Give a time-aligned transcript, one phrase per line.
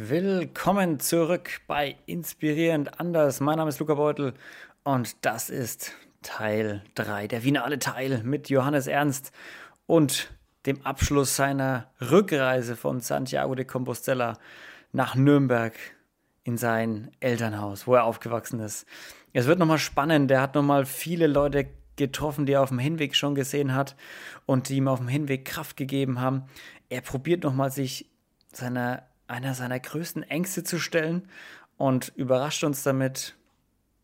[0.00, 3.40] Willkommen zurück bei Inspirierend Anders.
[3.40, 4.32] Mein Name ist Luca Beutel
[4.84, 5.90] und das ist
[6.22, 9.32] Teil 3, der finale Teil mit Johannes Ernst
[9.86, 10.30] und
[10.66, 14.38] dem Abschluss seiner Rückreise von Santiago de Compostela
[14.92, 15.74] nach Nürnberg
[16.44, 18.86] in sein Elternhaus, wo er aufgewachsen ist.
[19.32, 20.30] Es wird nochmal spannend.
[20.30, 23.96] Er hat nochmal viele Leute getroffen, die er auf dem Hinweg schon gesehen hat
[24.46, 26.44] und die ihm auf dem Hinweg Kraft gegeben haben.
[26.88, 28.08] Er probiert nochmal sich
[28.52, 31.28] seiner einer seiner größten Ängste zu stellen
[31.76, 33.36] und überrascht uns damit,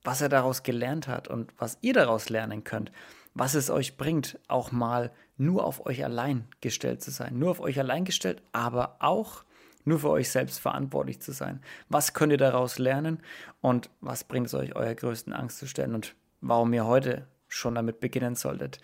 [0.02, 2.92] was er daraus gelernt hat und was ihr daraus lernen könnt,
[3.34, 7.60] was es euch bringt, auch mal nur auf euch allein gestellt zu sein, nur auf
[7.60, 9.44] euch allein gestellt, aber auch
[9.84, 11.60] nur für euch selbst verantwortlich zu sein.
[11.88, 13.20] Was könnt ihr daraus lernen
[13.60, 17.74] und was bringt es euch, eurer größten Angst zu stellen und warum ihr heute schon
[17.74, 18.80] damit beginnen solltet?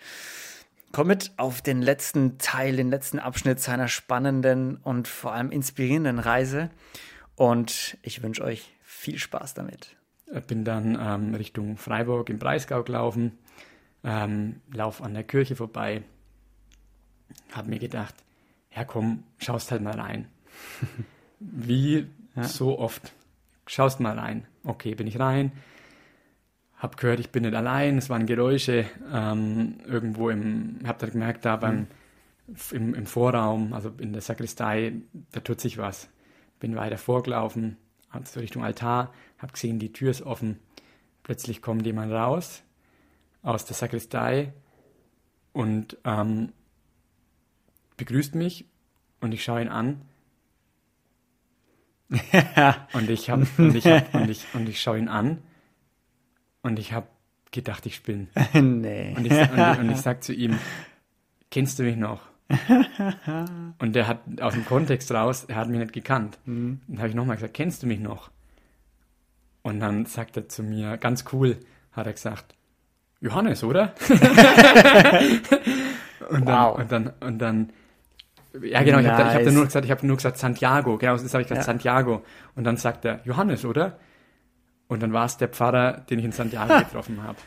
[0.91, 6.19] Komm mit auf den letzten Teil, den letzten Abschnitt seiner spannenden und vor allem inspirierenden
[6.19, 6.69] Reise.
[7.35, 9.95] Und ich wünsche euch viel Spaß damit.
[10.33, 13.37] Ich bin dann ähm, Richtung Freiburg im Breisgau gelaufen,
[14.03, 16.03] ähm, lauf an der Kirche vorbei,
[17.51, 18.15] habe mir gedacht,
[18.75, 20.27] ja komm, schaust halt mal rein.
[21.39, 22.43] Wie ja.
[22.43, 23.13] so oft,
[23.65, 24.47] schaust mal rein.
[24.63, 25.51] Okay, bin ich rein,
[26.81, 31.45] habe gehört, ich bin nicht allein, es waren Geräusche ähm, irgendwo im, habe dann gemerkt,
[31.45, 31.87] da beim,
[32.47, 32.55] mhm.
[32.71, 34.93] im, im Vorraum, also in der Sakristei,
[35.31, 36.09] da tut sich was.
[36.59, 37.77] Bin weiter vorgelaufen,
[38.09, 40.57] also Richtung Altar, habe gesehen, die Tür ist offen.
[41.21, 42.63] Plötzlich kommt jemand raus
[43.43, 44.51] aus der Sakristei
[45.53, 46.51] und ähm,
[47.97, 48.65] begrüßt mich
[49.19, 50.01] und ich schaue ihn an.
[52.93, 55.43] und ich habe und ich, hab, und ich, und ich schaue ihn an
[56.61, 57.07] und ich habe
[57.51, 58.27] gedacht, ich spinne.
[58.53, 59.13] nee.
[59.17, 60.57] Und ich, und, und ich sag zu ihm,
[61.49, 62.21] kennst du mich noch?
[63.79, 66.37] und der hat aus dem Kontext raus, er hat mich nicht gekannt.
[66.45, 66.81] Mhm.
[66.87, 68.29] Dann habe ich nochmal gesagt, kennst du mich noch?
[69.61, 71.57] Und dann sagt er zu mir, ganz cool,
[71.91, 72.55] hat er gesagt,
[73.19, 73.93] Johannes, oder?
[76.29, 76.77] und, dann, wow.
[76.77, 77.69] und dann, und dann,
[78.61, 79.05] ja genau, nice.
[79.05, 81.61] ich habe hab nur gesagt, ich habe nur gesagt Santiago, genau, das habe ich gesagt,
[81.61, 81.63] ja.
[81.63, 82.23] Santiago.
[82.55, 83.99] Und dann sagt er, Johannes, oder?
[84.91, 87.37] Und dann war es der Pfarrer, den ich in Santiago getroffen habe.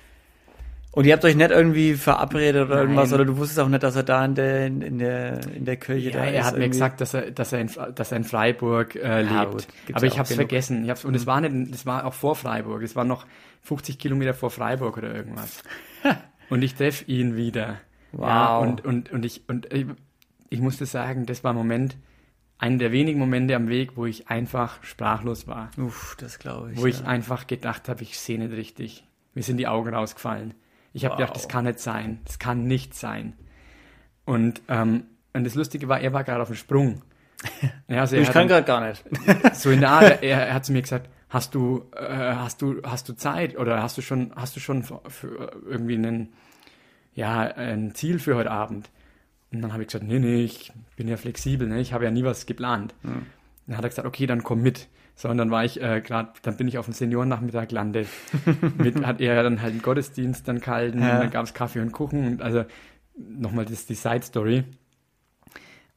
[0.93, 2.85] Und ihr habt euch nicht irgendwie verabredet oder Nein.
[2.85, 5.77] irgendwas, oder du wusstest auch nicht, dass er da in der, in der, in der
[5.77, 6.33] Kirche ja, da ist?
[6.33, 6.61] Er hat irgendwie.
[6.61, 9.31] mir gesagt, dass er, dass er in, dass er in Freiburg äh, lebt.
[9.31, 10.85] Ja, gut, Aber ich habe es vergessen.
[10.85, 12.83] Ich hab's, und es war nicht, es war auch vor Freiburg.
[12.83, 13.27] Es war noch
[13.61, 15.63] 50 Kilometer vor Freiburg oder irgendwas.
[16.49, 17.77] und ich treffe ihn wieder.
[18.13, 18.27] Wow.
[18.27, 19.85] Ja, und, und, und ich, und ich,
[20.49, 21.99] ich musste sagen, das war ein Moment,
[22.59, 25.71] einer der wenigen Momente am Weg, wo ich einfach sprachlos war.
[25.77, 26.79] Uff, das glaube ich.
[26.79, 26.95] Wo ja.
[26.95, 29.05] ich einfach gedacht habe, ich sehe nicht richtig.
[29.35, 30.55] Mir sind die Augen rausgefallen.
[30.93, 31.19] Ich habe wow.
[31.19, 32.21] gedacht, das kann nicht sein.
[32.25, 33.35] Das kann nicht sein.
[34.25, 37.03] Und, ähm, und das Lustige war, er war gerade auf dem Sprung.
[37.89, 39.05] Ja, also ich kann gerade gar nicht.
[39.55, 42.81] So in der Art, er, er, hat zu mir gesagt, hast du, äh, hast du,
[42.83, 46.33] hast du Zeit oder hast du schon, hast du schon für, für irgendwie einen,
[47.15, 48.89] ja, ein Ziel für heute Abend?
[49.55, 51.81] Und dann habe ich gesagt, nee, nee, ich bin ja flexibel, ne?
[51.81, 52.95] ich habe ja nie was geplant.
[53.03, 53.27] Mhm.
[53.67, 54.89] Dann hat er gesagt, okay, dann komm mit.
[55.17, 58.09] So, und dann war ich äh, gerade, dann bin ich auf dem Seniorennachmittag gelandet.
[58.79, 61.21] mit hat er dann halt einen Gottesdienst dann gehalten, ja.
[61.21, 62.65] dann gab es Kaffee und Kuchen und also
[63.17, 64.65] nochmal das die Side Story.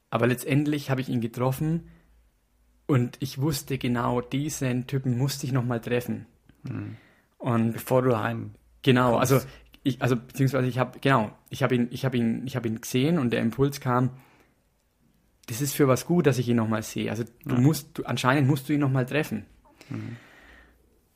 [0.10, 1.90] Aber letztendlich habe ich ihn getroffen
[2.86, 6.28] und ich wusste genau, diesen Typen musste ich nochmal treffen.
[6.64, 6.96] Mhm.
[7.40, 8.52] Und bevor du heim.
[8.84, 9.32] Genau, kommst.
[9.34, 9.48] also
[9.88, 12.82] ich, also beziehungsweise ich habe, genau, ich habe ihn, ich habe ihn, ich habe ihn
[12.82, 14.12] gesehen und der Impuls kam,
[15.48, 17.10] das ist für was gut, dass ich ihn nochmal sehe.
[17.10, 17.62] Also du ja.
[17.62, 19.46] musst, du, anscheinend musst du ihn nochmal treffen.
[19.90, 20.18] Mhm.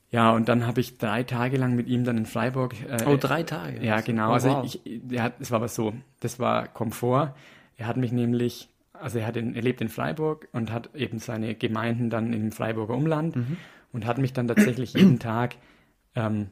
[0.09, 2.75] Ja, und dann habe ich drei Tage lang mit ihm dann in Freiburg.
[2.87, 3.83] Äh, oh, drei Tage.
[3.85, 4.29] Ja, genau.
[4.29, 4.65] Oh, also wow.
[4.65, 4.81] ich,
[5.11, 7.33] er hat, es war aber so, das war Komfort.
[7.77, 11.19] Er hat mich nämlich, also er hat in, er lebt in Freiburg und hat eben
[11.19, 13.57] seine Gemeinden dann im Freiburger Umland mhm.
[13.93, 15.55] und hat mich dann tatsächlich jeden Tag
[16.15, 16.47] ähm,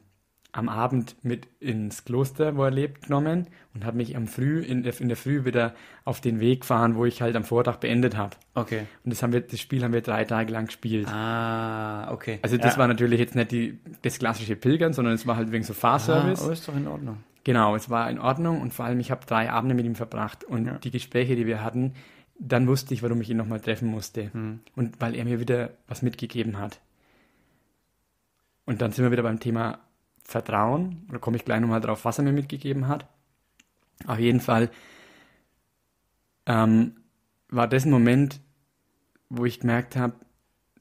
[0.52, 4.82] am Abend mit ins Kloster, wo er lebt, genommen und habe mich am Früh in
[4.82, 5.74] der, in der Früh wieder
[6.04, 8.36] auf den Weg gefahren, wo ich halt am Vortag beendet habe.
[8.54, 8.86] Okay.
[9.04, 11.08] Und das haben wir, das Spiel haben wir drei Tage lang gespielt.
[11.08, 12.40] Ah, okay.
[12.42, 12.78] Also das ja.
[12.78, 16.42] war natürlich jetzt nicht die, das klassische Pilgern, sondern es war halt wegen so Fahrservice.
[16.42, 17.18] Ah, oh, ist doch in Ordnung.
[17.44, 20.44] Genau, es war in Ordnung und vor allem ich habe drei Abende mit ihm verbracht
[20.44, 20.78] und ja.
[20.78, 21.94] die Gespräche, die wir hatten,
[22.38, 24.32] dann wusste ich, warum ich ihn nochmal treffen musste.
[24.32, 24.60] Hm.
[24.74, 26.80] Und weil er mir wieder was mitgegeben hat.
[28.64, 29.78] Und dann sind wir wieder beim Thema
[30.30, 31.06] Vertrauen.
[31.10, 33.06] Da komme ich gleich nochmal drauf, was er mir mitgegeben hat.
[34.06, 34.70] Auf jeden Fall
[36.46, 36.96] ähm,
[37.48, 38.40] war das ein Moment,
[39.28, 40.14] wo ich gemerkt habe,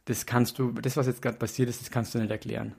[0.05, 2.75] das kannst du, das, was jetzt gerade passiert ist, das kannst du nicht erklären.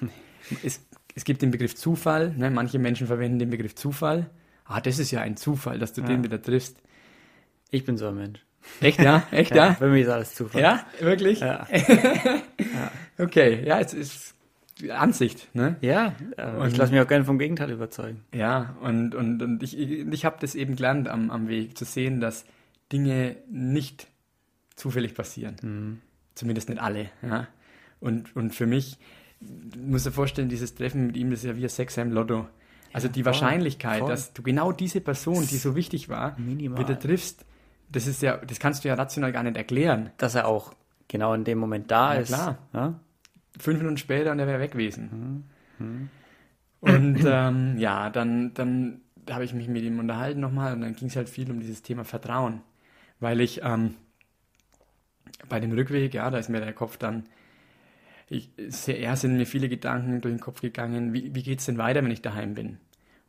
[0.64, 0.80] es,
[1.14, 2.50] es gibt den Begriff Zufall, ne?
[2.50, 4.30] manche Menschen verwenden den Begriff Zufall.
[4.64, 6.06] Ah, das ist ja ein Zufall, dass du ja.
[6.06, 6.80] den wieder triffst.
[7.70, 8.44] Ich bin so ein Mensch.
[8.80, 9.26] Echt, ja?
[9.30, 9.74] Echt, ja?
[9.74, 10.62] Für mich ist alles Zufall.
[10.62, 11.40] Ja, wirklich?
[11.40, 11.66] Ja.
[13.18, 14.34] Okay, ja, es ist
[14.90, 15.76] Ansicht, ne?
[15.80, 16.14] Ja,
[16.58, 18.22] Und- ich lasse mich auch gerne vom Gegenteil überzeugen.
[18.34, 22.20] Ja, und, und, und ich, ich, habe das eben gelernt am, am Weg, zu sehen,
[22.20, 22.44] dass
[22.92, 24.08] Dinge nicht
[24.76, 26.00] zufällig passieren.
[26.34, 27.10] Zumindest nicht alle.
[27.22, 27.46] Ja?
[28.00, 28.98] Und, und für mich,
[29.40, 32.12] du musst dir vorstellen, dieses Treffen mit ihm, das ist ja wie ein Sechser im
[32.12, 32.48] Lotto.
[32.92, 34.10] Also die voll, Wahrscheinlichkeit, voll.
[34.10, 36.78] dass du genau diese Person, die so wichtig war, Minimal.
[36.80, 37.44] wieder triffst,
[37.90, 40.10] das ist ja, das kannst du ja rational gar nicht erklären.
[40.18, 40.72] Dass er auch
[41.08, 42.28] genau in dem Moment da Ja, ist.
[42.28, 42.58] klar.
[42.72, 43.00] Ja?
[43.58, 45.44] Fünf Minuten später und er wäre weg gewesen.
[46.80, 49.00] Und ähm, ja, dann, dann
[49.30, 51.82] habe ich mich mit ihm unterhalten nochmal und dann ging es halt viel um dieses
[51.82, 52.62] Thema Vertrauen.
[53.20, 53.94] Weil ich ähm,
[55.48, 57.24] bei dem Rückweg, ja, da ist mir der Kopf dann,
[58.28, 61.66] ich, sehr, eher sind mir viele Gedanken durch den Kopf gegangen, wie, wie geht es
[61.66, 62.78] denn weiter, wenn ich daheim bin?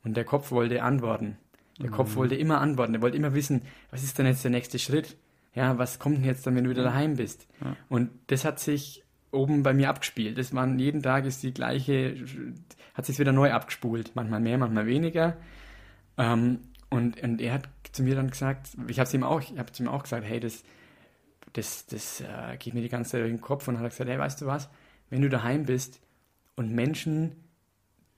[0.04, 1.38] Und der Kopf wollte antworten.
[1.80, 2.96] Der Kopf wollte immer antworten.
[2.96, 3.62] Er wollte immer wissen,
[3.92, 5.18] was ist denn jetzt der nächste Schritt?
[5.56, 7.48] Ja, was kommt denn jetzt dann, wenn du wieder daheim bist?
[7.90, 9.03] Und das hat sich
[9.34, 10.38] oben bei mir abgespielt.
[10.38, 12.16] Das waren jeden Tag ist die gleiche,
[12.94, 14.12] hat sich wieder neu abgespult.
[14.16, 15.38] Manchmal mehr, manchmal weniger.
[16.18, 16.60] Ähm,
[16.90, 19.84] und, und er hat zu mir dann gesagt, ich habe ihm auch, ich habe zu
[19.84, 20.64] ihm auch gesagt, hey, das,
[21.54, 24.20] das, das äh, geht mir die ganze Zeit durch den Kopf und hat gesagt, hey,
[24.20, 24.70] weißt du was,
[25.10, 26.00] wenn du daheim bist
[26.56, 27.36] und Menschen,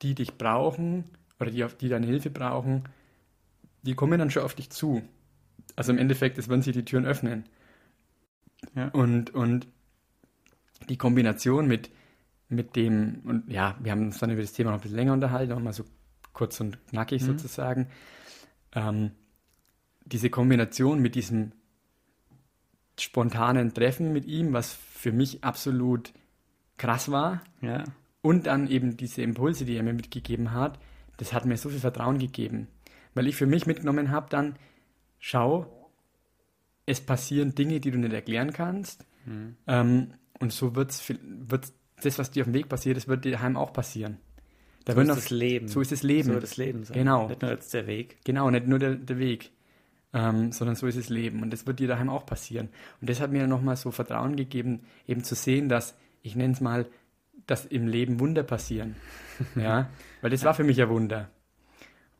[0.01, 1.05] die dich brauchen
[1.39, 2.83] oder die, auf, die deine Hilfe brauchen,
[3.83, 5.01] die kommen dann schon auf dich zu.
[5.75, 7.45] Also im Endeffekt, es werden sich die Türen öffnen.
[8.75, 8.89] Ja.
[8.89, 9.67] Und, und
[10.89, 11.89] die Kombination mit,
[12.49, 15.13] mit dem, und ja, wir haben uns dann über das Thema noch ein bisschen länger
[15.13, 15.83] unterhalten, auch mal so
[16.33, 17.87] kurz und knackig sozusagen.
[18.73, 19.11] Ähm,
[20.05, 21.53] diese Kombination mit diesem
[22.99, 26.13] spontanen Treffen mit ihm, was für mich absolut
[26.77, 27.83] krass war, Ja.
[28.21, 30.79] und dann eben diese Impulse, die er mir mitgegeben hat,
[31.17, 32.67] das hat mir so viel Vertrauen gegeben.
[33.13, 34.55] Weil ich für mich mitgenommen habe dann,
[35.19, 35.89] schau,
[36.85, 39.05] es passieren Dinge, die du nicht erklären kannst.
[39.67, 41.71] Ähm, und so wird's, viel- wird
[42.03, 44.17] das, was dir auf dem Weg passiert, das wird dir daheim auch passieren.
[44.85, 45.67] Da So wird ist noch- das Leben.
[45.67, 46.27] So ist das Leben.
[46.27, 46.97] So wird das Leben sein.
[46.97, 47.27] Genau.
[47.27, 48.17] Nicht nur jetzt der Weg.
[48.25, 49.51] Genau, nicht nur der, der Weg,
[50.13, 51.41] ähm, sondern so ist das Leben.
[51.41, 52.69] Und das wird dir daheim auch passieren.
[53.01, 56.61] Und das hat mir nochmal so Vertrauen gegeben, eben zu sehen, dass, ich nenne es
[56.61, 56.85] mal,
[57.47, 58.95] dass im Leben Wunder passieren.
[59.55, 59.89] ja,
[60.21, 61.29] weil das war für mich ein Wunder.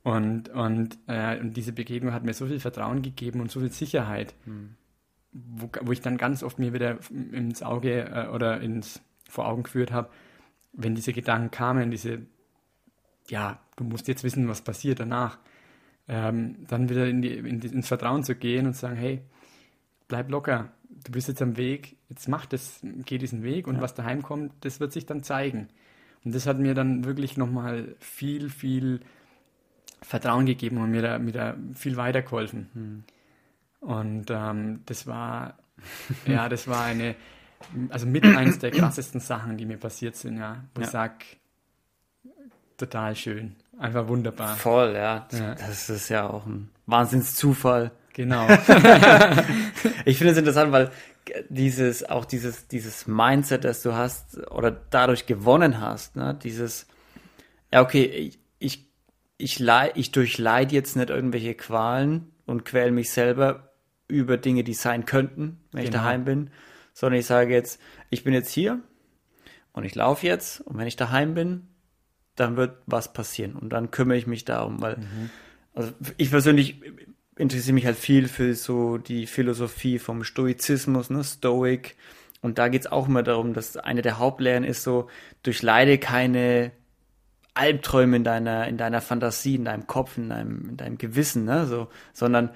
[0.03, 3.71] Und, und, äh, und diese Begegnung hat mir so viel Vertrauen gegeben und so viel
[3.71, 4.35] Sicherheit,
[5.35, 9.63] wo, wo ich dann ganz oft mir wieder ins Auge äh, oder ins, vor Augen
[9.63, 10.09] geführt habe,
[10.71, 12.21] wenn diese Gedanken kamen, diese,
[13.27, 15.39] ja, du musst jetzt wissen, was passiert danach,
[16.07, 19.21] ähm, dann wieder in die, in die, ins Vertrauen zu gehen und zu sagen, hey,
[20.07, 23.93] bleib locker, du bist jetzt am Weg, jetzt mach das, geh diesen Weg und was
[23.93, 25.67] daheim kommt, das wird sich dann zeigen.
[26.23, 29.01] Und das hat mir dann wirklich nochmal viel, viel
[30.01, 33.05] Vertrauen gegeben und mir da, mir da viel weitergeholfen.
[33.85, 35.57] Und ähm, das war,
[36.27, 37.15] ja, das war eine,
[37.89, 40.91] also mit eins der krassesten Sachen, die mir passiert sind, ja, wo ich Ja.
[40.91, 41.23] sag,
[42.77, 44.55] total schön, einfach wunderbar.
[44.55, 45.27] Voll, ja.
[45.31, 45.55] Ja.
[45.55, 47.91] Das ist ja auch ein Wahnsinnszufall.
[48.13, 48.47] Genau.
[50.05, 50.91] Ich finde es interessant, weil
[51.49, 56.85] dieses, auch dieses, dieses Mindset, das du hast oder dadurch gewonnen hast, ne, dieses,
[57.73, 58.87] ja, okay, ich, ich,
[59.37, 59.63] ich,
[59.95, 63.71] ich durchleide jetzt nicht irgendwelche Qualen und quäle mich selber
[64.07, 66.03] über Dinge, die sein könnten, wenn ich Genau.
[66.03, 66.49] daheim bin,
[66.93, 67.79] sondern ich sage jetzt,
[68.09, 68.79] ich bin jetzt hier
[69.73, 71.67] und ich laufe jetzt und wenn ich daheim bin,
[72.35, 74.97] dann wird was passieren und dann kümmere ich mich darum, weil
[75.73, 76.81] also ich persönlich
[77.37, 81.95] interessiere mich halt viel für so die Philosophie vom Stoizismus, ne, Stoic.
[82.41, 85.09] Und da geht's auch immer darum, dass eine der Hauptlehren ist so,
[85.43, 86.71] durchleide keine
[87.53, 91.65] Albträume in deiner, in deiner Fantasie, in deinem Kopf, in deinem, in deinem Gewissen, ne,
[91.65, 92.51] so, sondern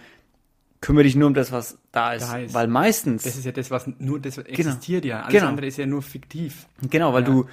[0.82, 2.24] kümmere dich nur um das, was da ist.
[2.28, 2.54] Da ist.
[2.54, 5.22] Weil meistens, Das ist ja das, was nur das existiert ja.
[5.22, 5.48] Alles Genau.
[5.48, 6.68] andere ist ja nur fiktiv.
[6.90, 7.30] genau, weil Ja.
[7.30, 7.46] du,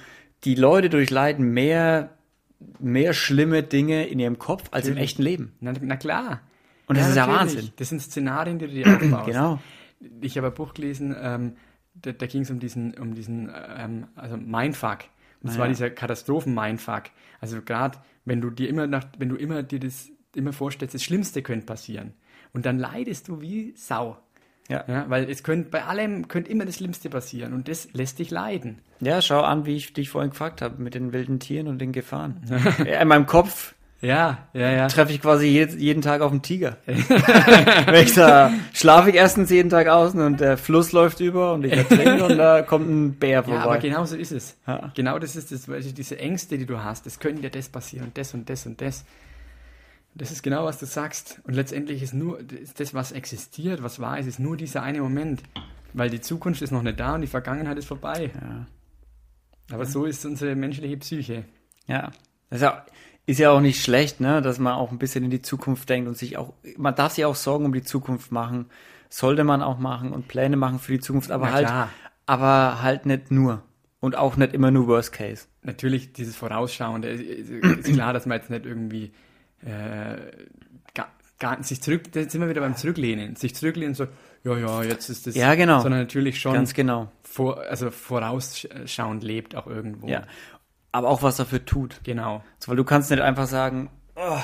[0.43, 2.11] die Leute durchleiden mehr,
[2.79, 5.11] mehr schlimme Dinge in ihrem Kopf als im Natürlich.
[5.11, 5.51] echten Leben.
[5.59, 6.41] Na, na klar.
[6.87, 7.55] Und das ist ja natürlich.
[7.55, 7.71] Wahnsinn.
[7.77, 9.25] Das sind Szenarien, die du dir aufbaust.
[9.31, 9.59] Genau.
[10.21, 11.53] Ich habe ein Buch gelesen, ähm,
[11.95, 14.99] da, da ging es um diesen, um diesen, ähm, also Mindfuck.
[15.41, 15.71] Und zwar ja.
[15.71, 17.03] dieser Katastrophen-Mindfuck.
[17.41, 21.03] Also gerade, wenn du dir immer nach, wenn du immer dir das immer vorstellst, das
[21.03, 22.13] Schlimmste könnte passieren.
[22.53, 24.17] Und dann leidest du wie Sau.
[24.69, 24.83] Ja.
[24.87, 28.31] Ja, weil es könnte bei allem könnte immer das Schlimmste passieren und das lässt dich
[28.31, 28.79] leiden.
[28.99, 31.91] Ja, schau an, wie ich dich vorhin gefragt habe, mit den wilden Tieren und den
[31.93, 32.41] Gefahren.
[32.85, 34.87] Ja, In meinem Kopf Ja, ja, ja.
[34.87, 36.75] treffe ich quasi jeden, jeden Tag auf einen Tiger.
[36.85, 41.63] Wenn ich da schlafe ich erstens jeden Tag außen und der Fluss läuft über und
[41.63, 43.59] ich ertrinke und da kommt ein Bär vorbei.
[43.59, 44.57] Ja, aber genau so ist es.
[44.67, 44.91] Ja.
[44.95, 48.07] Genau das ist das, weil diese Ängste, die du hast, es könnte dir das passieren
[48.07, 49.05] und das und das und das.
[50.17, 51.41] Das ist genau, was du sagst.
[51.43, 52.39] Und letztendlich ist nur
[52.77, 55.43] das, was existiert, was wahr ist, ist nur dieser eine Moment.
[55.93, 58.31] Weil die Zukunft ist noch nicht da und die Vergangenheit ist vorbei.
[58.33, 58.65] Ja.
[59.71, 61.45] Aber so ist unsere menschliche Psyche.
[61.85, 62.11] Ja.
[62.49, 62.85] Das ist ja,
[63.25, 66.07] ist ja auch nicht schlecht, ne, dass man auch ein bisschen in die Zukunft denkt
[66.07, 68.67] und sich auch, man darf sich auch Sorgen um die Zukunft machen.
[69.09, 71.89] Sollte man auch machen und Pläne machen für die Zukunft, aber Na halt, klar.
[72.25, 73.63] aber halt nicht nur.
[73.99, 75.47] Und auch nicht immer nur Worst Case.
[75.63, 77.09] Natürlich dieses Vorausschauende.
[77.09, 79.11] Ist ist klar, dass man jetzt nicht irgendwie
[79.65, 80.17] äh,
[80.93, 81.07] gar,
[81.39, 83.35] gar, sich zurück, da sind wir wieder beim Zurücklehnen.
[83.35, 84.07] Sich zurücklehnen so,
[84.43, 85.35] ja, ja, jetzt ist das.
[85.35, 85.81] Ja, genau.
[85.81, 87.11] Sondern natürlich schon Ganz genau.
[87.23, 90.07] vor, also vorausschauend lebt auch irgendwo.
[90.07, 90.23] Ja.
[90.91, 91.99] Aber auch was dafür tut.
[92.03, 94.39] Genau, So, weil du kannst nicht einfach sagen, oh,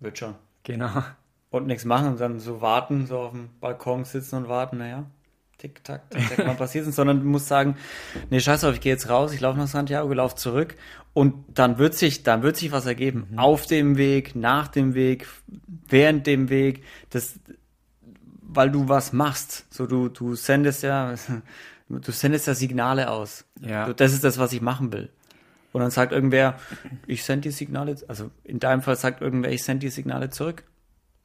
[0.00, 0.34] wird schon.
[0.62, 1.02] genau.
[1.50, 5.04] Und nichts machen und dann so warten, so auf dem Balkon sitzen und warten, naja,
[5.62, 7.76] tick, tack, tick, tack, mal passiert ist, sondern du musst sagen,
[8.30, 10.76] nee, scheiß drauf, ich gehe jetzt raus, ich laufe nach Santiago, laufe zurück
[11.14, 13.28] und dann wird sich, dann wird sich was ergeben.
[13.36, 15.28] Auf dem Weg, nach dem Weg,
[15.88, 17.38] während dem Weg, das,
[18.40, 19.66] weil du was machst.
[19.72, 21.14] So, du, du sendest ja,
[21.88, 23.44] du sendest ja Signale aus.
[23.60, 23.92] Ja.
[23.92, 25.10] Das ist das, was ich machen will.
[25.72, 26.58] Und dann sagt irgendwer,
[27.06, 30.64] ich sende die Signale, also in deinem Fall sagt irgendwer, ich sende die Signale zurück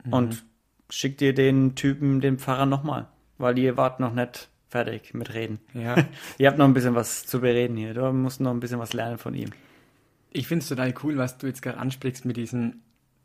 [0.10, 0.46] und
[0.90, 5.60] schick dir den Typen, den Pfarrer nochmal, weil ihr wart noch nicht fertig mit Reden.
[5.74, 5.96] Ja.
[6.38, 7.94] ihr habt noch ein bisschen was zu bereden hier.
[7.94, 9.52] Du musst noch ein bisschen was lernen von ihm.
[10.32, 12.82] Ich finde es total cool, was du jetzt gerade ansprichst mit diesem,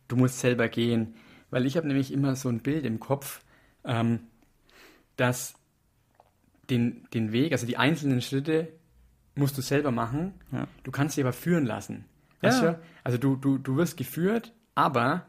[0.09, 1.15] du musst selber gehen.
[1.51, 3.43] Weil ich habe nämlich immer so ein Bild im Kopf,
[3.85, 4.21] ähm,
[5.17, 5.55] dass
[6.71, 8.69] den, den Weg, also die einzelnen Schritte
[9.35, 10.35] musst du selber machen.
[10.53, 10.67] Ja.
[10.85, 12.05] Du kannst dich aber führen lassen.
[12.41, 12.73] Weißt Ja.
[12.73, 12.79] du?
[13.05, 15.27] Also du, du, du wirst geführt, aber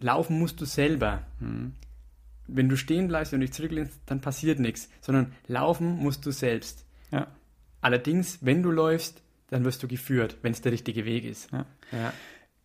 [0.00, 1.22] laufen musst du selber.
[1.40, 1.72] Mhm.
[2.48, 6.84] Wenn du stehen bleibst und dich zurücklehnst, dann passiert nichts, sondern laufen musst du selbst.
[7.10, 7.28] Ja.
[7.80, 11.50] Allerdings, wenn du läufst, dann wirst du geführt, wenn es der richtige Weg ist.
[11.52, 11.66] Ja.
[11.92, 12.12] Ja.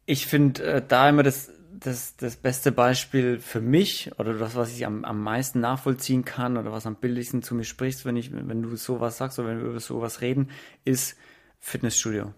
[0.06, 4.74] Ich finde äh, da immer das, das, das beste Beispiel für mich oder das, was
[4.74, 8.32] ich am, am meisten nachvollziehen kann oder was am bildlichsten zu mir sprichst, wenn ich,
[8.34, 10.50] wenn du sowas sagst oder wenn wir über sowas reden,
[10.84, 11.18] ist
[11.60, 12.34] Fitnessstudio.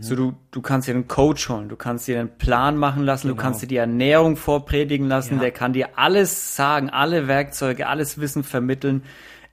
[0.00, 3.28] So, du, du kannst dir einen Coach holen, du kannst dir einen Plan machen lassen,
[3.28, 3.42] du Genau.
[3.42, 5.40] kannst dir die Ernährung vorpredigen lassen, Ja.
[5.40, 9.02] der kann dir alles sagen, alle Werkzeuge, alles Wissen vermitteln.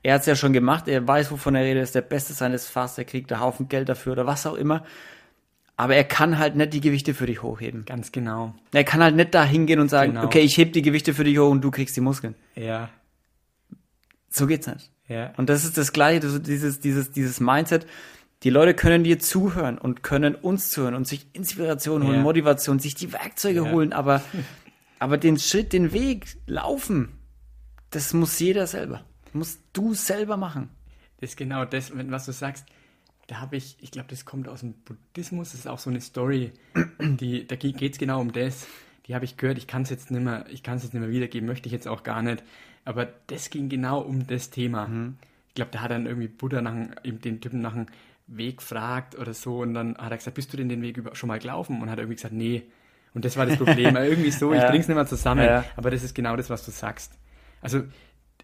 [0.02, 2.66] Er hat es ja schon gemacht, er weiß, wovon er redet, ist der Beste seines
[2.66, 4.84] Fachs, er kriegt einen Haufen Geld dafür oder was auch immer.
[5.76, 7.84] Aber er kann halt nicht die Gewichte für dich hochheben.
[7.84, 8.54] Ganz genau.
[8.72, 10.24] Er kann halt nicht da hingehen und sagen, Genau.
[10.24, 12.34] okay, ich heb die Gewichte für dich hoch und du kriegst die Muskeln.
[12.54, 12.88] Ja.
[14.30, 14.90] So geht's nicht.
[15.08, 15.32] Ja.
[15.36, 17.86] Und das ist das Gleiche, dieses, dieses, dieses Mindset.
[18.42, 22.22] Die Leute können dir zuhören und können uns zuhören und sich Inspiration holen, Ja.
[22.22, 23.70] Motivation, sich die Werkzeuge Ja.
[23.70, 24.22] holen, aber,
[24.98, 27.18] aber den Schritt, den Weg laufen,
[27.90, 29.04] das muss jeder selber.
[29.32, 30.70] Musst du selber machen.
[31.20, 32.66] Das ist genau das, was du sagst.
[33.28, 36.00] Da habe ich, ich glaube, das kommt aus dem Buddhismus, das ist auch so eine
[36.00, 36.50] Story,
[37.00, 38.66] die, da geht es genau um das.
[39.06, 41.00] Die habe ich gehört, ich kann es jetzt nicht mehr, ich kann es jetzt nicht
[41.00, 42.42] mehr wiedergeben, möchte ich jetzt auch gar nicht.
[42.84, 44.88] Aber das ging genau um das Thema.
[45.48, 47.86] Ich glaube, da hat dann irgendwie Buddha nach, den Typen nach einem
[48.36, 51.14] Weg gefragt oder so und dann hat er gesagt, bist du denn den Weg über,
[51.14, 51.80] schon mal gelaufen?
[51.82, 52.62] Und hat er irgendwie gesagt, nee.
[53.14, 53.94] Und das war das Problem.
[53.96, 54.70] irgendwie so, ich Ja.
[54.70, 55.44] bring's nicht mehr zusammen.
[55.44, 55.64] Ja.
[55.76, 57.18] Aber das ist genau das, was du sagst.
[57.60, 57.82] Also,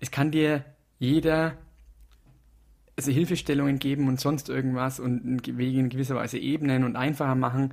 [0.00, 0.64] es kann dir
[0.98, 1.54] jeder
[2.96, 7.36] also Hilfestellungen geben und sonst irgendwas und einen Weg in gewisser Weise ebnen und einfacher
[7.36, 7.72] machen,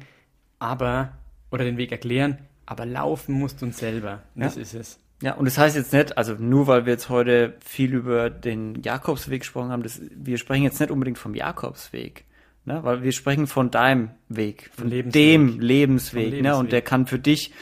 [0.59, 1.13] aber,
[1.49, 4.21] oder den Weg erklären, aber laufen musst du uns selber.
[4.35, 4.61] Das Ja.
[4.61, 4.99] ist es.
[5.21, 8.81] Ja, und das heißt jetzt nicht, also nur weil wir jetzt heute viel über den
[8.83, 12.25] Jakobsweg gesprochen haben, das, wir sprechen jetzt nicht unbedingt vom Jakobsweg,
[12.65, 12.83] ne?
[12.83, 15.13] weil wir sprechen von deinem Weg, von Lebensweg.
[15.13, 16.37] dem Lebensweg, Vom Ne?
[16.37, 16.69] und Lebensweg.
[16.71, 17.53] der kann für dich,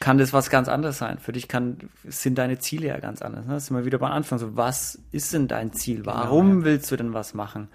[0.00, 1.18] kann das was ganz anderes sein.
[1.18, 3.44] Für dich kann, sind deine Ziele ja ganz anders.
[3.46, 3.54] Ne?
[3.54, 4.38] Das sind wir wieder beim Anfang.
[4.38, 6.06] So, was ist denn dein Ziel?
[6.06, 6.64] Warum Genau, ja.
[6.64, 7.68] willst du denn was machen?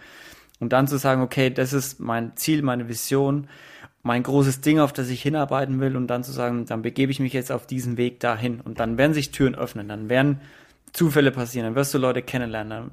[0.60, 3.48] Und dann zu sagen, okay, das ist mein Ziel, meine Vision,
[4.04, 7.22] mein großes Ding, auf das ich hinarbeiten will und dann zu sagen, dann begebe ich
[7.22, 10.42] mich jetzt auf diesen Weg dahin und dann werden sich Türen öffnen, dann werden
[10.92, 12.92] Zufälle passieren, dann wirst du Leute kennenlernen,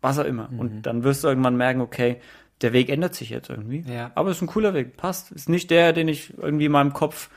[0.00, 0.48] was auch immer.
[0.50, 0.58] Mhm.
[0.58, 2.20] Und dann wirst du irgendwann merken, okay,
[2.60, 3.84] der Weg ändert sich jetzt irgendwie.
[3.88, 4.10] Ja.
[4.14, 5.30] Aber es ist ein cooler Weg, passt.
[5.32, 7.30] Ist nicht der, den ich irgendwie in meinem Kopf,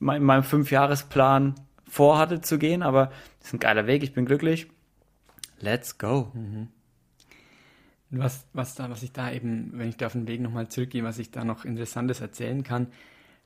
[0.00, 1.54] in meinem Fünfjahresplan
[1.88, 3.10] vorhatte zu gehen, aber
[3.42, 4.68] ist ein geiler Weg, ich bin glücklich.
[5.60, 6.30] Let's go.
[6.34, 6.68] Mhm.
[8.10, 11.02] Was, was, da, was ich da eben, wenn ich da auf den Weg nochmal zurückgehe,
[11.02, 12.88] was ich da noch Interessantes erzählen kann,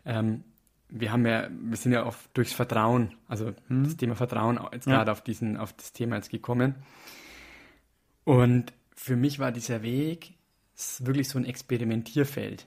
[0.05, 0.45] ähm,
[0.91, 4.97] wir haben ja, wir sind ja auf, durchs Vertrauen, also das Thema Vertrauen jetzt Ja.
[4.97, 6.77] gerade auf diesen, auf das Thema jetzt gekommen.
[8.25, 10.35] Und für mich war dieser Weg
[11.01, 12.67] wirklich so ein Experimentierfeld,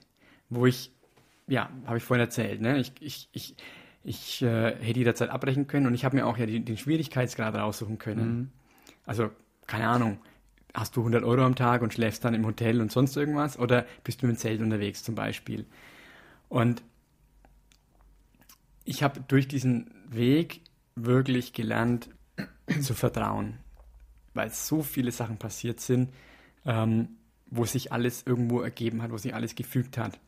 [0.50, 0.92] wo ich,
[1.48, 2.78] ja, habe ich vorhin erzählt, ne?
[2.78, 3.56] Ich, ich, ich,
[4.04, 7.54] ich äh, hätte jederzeit abbrechen können und ich habe mir auch ja die, den Schwierigkeitsgrad
[7.54, 8.52] raussuchen können.
[9.06, 9.30] Also,
[9.66, 10.18] keine Ahnung,
[10.74, 13.86] hast du 100 Euro am Tag und schläfst dann im Hotel und sonst irgendwas oder
[14.04, 15.66] bist du im Zelt unterwegs zum Beispiel?
[16.48, 16.82] Und
[18.84, 20.60] ich habe durch diesen Weg
[20.94, 22.08] wirklich gelernt
[22.80, 23.58] zu vertrauen,
[24.34, 26.10] weil so viele Sachen passiert sind,
[26.64, 27.08] ähm,
[27.46, 30.18] wo sich alles irgendwo ergeben hat, wo sich alles gefügt hat.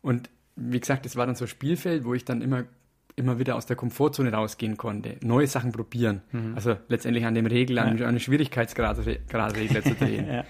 [0.00, 2.64] Und wie gesagt, es war dann so ein Spielfeld, wo ich dann immer,
[3.16, 6.22] immer wieder aus der Komfortzone rausgehen konnte, neue Sachen probieren.
[6.32, 6.54] Mhm.
[6.54, 8.08] Also letztendlich an dem Regel, an ja.
[8.08, 10.28] einem Schwierigkeitsgradregler zu drehen.
[10.32, 10.44] ja.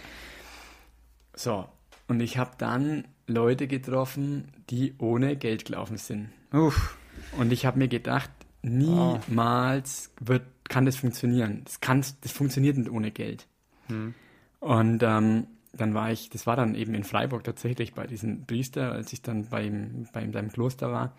[1.35, 1.67] So,
[2.09, 6.31] und ich habe dann Leute getroffen, die ohne Geld gelaufen sind.
[6.53, 6.97] Uff.
[7.39, 8.31] Und ich habe mir gedacht,
[8.63, 11.63] niemals wird, kann das funktionieren.
[11.65, 13.47] Das, kann, das funktioniert nicht ohne Geld.
[13.89, 14.15] Hm.
[14.61, 18.93] Und ähm, dann war ich, das war dann eben in Freiburg tatsächlich bei diesem Priester,
[18.93, 21.15] als ich dann beim, bei seinem Kloster war,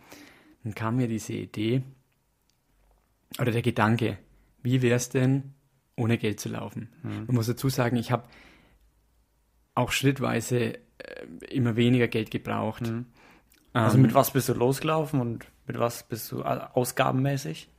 [0.65, 1.83] dann kam mir diese Idee
[3.39, 4.17] oder der Gedanke,
[4.63, 5.53] wie wäre es denn,
[5.95, 6.89] ohne Geld zu laufen?
[7.03, 7.27] Mhm.
[7.27, 8.27] Man muss dazu sagen, ich habe
[9.75, 10.79] auch schrittweise äh,
[11.51, 12.81] immer weniger Geld gebraucht.
[12.81, 13.05] Mhm.
[13.73, 17.69] Also ähm, mit was bist du losgelaufen und mit was bist du ausgabenmäßig?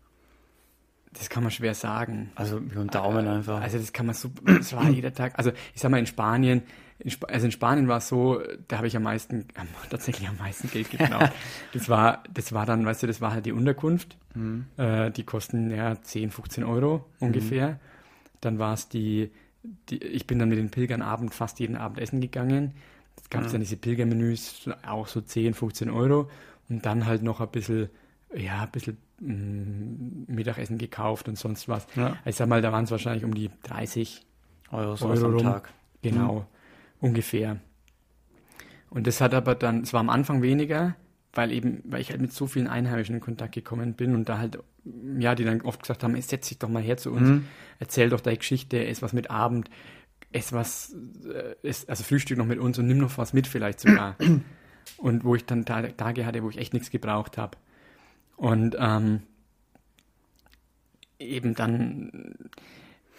[1.12, 2.30] Das kann man schwer sagen.
[2.36, 3.62] Also mit dem Daumen einfach.
[3.62, 5.36] Also das kann man so, das war jeder Tag.
[5.38, 6.62] Also ich sag mal in Spanien,
[6.98, 9.46] in Sp also in Spanien war es so, da habe ich am meisten,
[9.90, 11.32] tatsächlich am meisten Geld gebraucht.
[11.72, 14.16] das war, das war dann, weißt du, das war halt die Unterkunft.
[14.34, 14.66] Mhm.
[14.76, 17.68] Äh, die kosten ja 10, 15 Euro ungefähr.
[17.70, 17.76] Mhm.
[18.40, 19.30] Dann war es die,
[19.88, 22.72] die, ich bin dann mit den Pilgern Abend fast jeden Abend essen gegangen.
[23.16, 23.52] Es gab mhm.
[23.52, 26.30] dann diese Pilgermenüs, auch so 10, 15 Euro.
[26.68, 27.88] Und dann halt noch ein bisschen,
[28.34, 31.86] ja, ein bisschen mm, Mittagessen gekauft und sonst was.
[31.94, 32.16] Ja.
[32.24, 34.26] Ich sag mal, da waren es wahrscheinlich um die 30
[34.72, 35.72] Euro, Euro am Tag.
[36.02, 36.55] Genau, mhm.
[37.00, 37.60] Ungefähr.
[38.90, 40.96] Und das hat aber dann, es war am Anfang weniger,
[41.32, 44.38] weil eben, weil ich halt mit so vielen Einheimischen in Kontakt gekommen bin und da
[44.38, 44.58] halt,
[45.18, 47.46] ja, die dann oft gesagt haben, setz dich doch mal her zu uns, mhm.
[47.78, 49.68] erzähl doch deine Geschichte, ess was mit Abend,
[50.32, 53.80] ess was, äh, ess, also Frühstück noch mit uns und nimm noch was mit vielleicht
[53.80, 54.16] sogar.
[54.98, 57.58] und wo ich dann Tage hatte, wo ich echt nichts gebraucht habe.
[58.36, 59.22] Und ähm,
[61.18, 62.34] eben dann,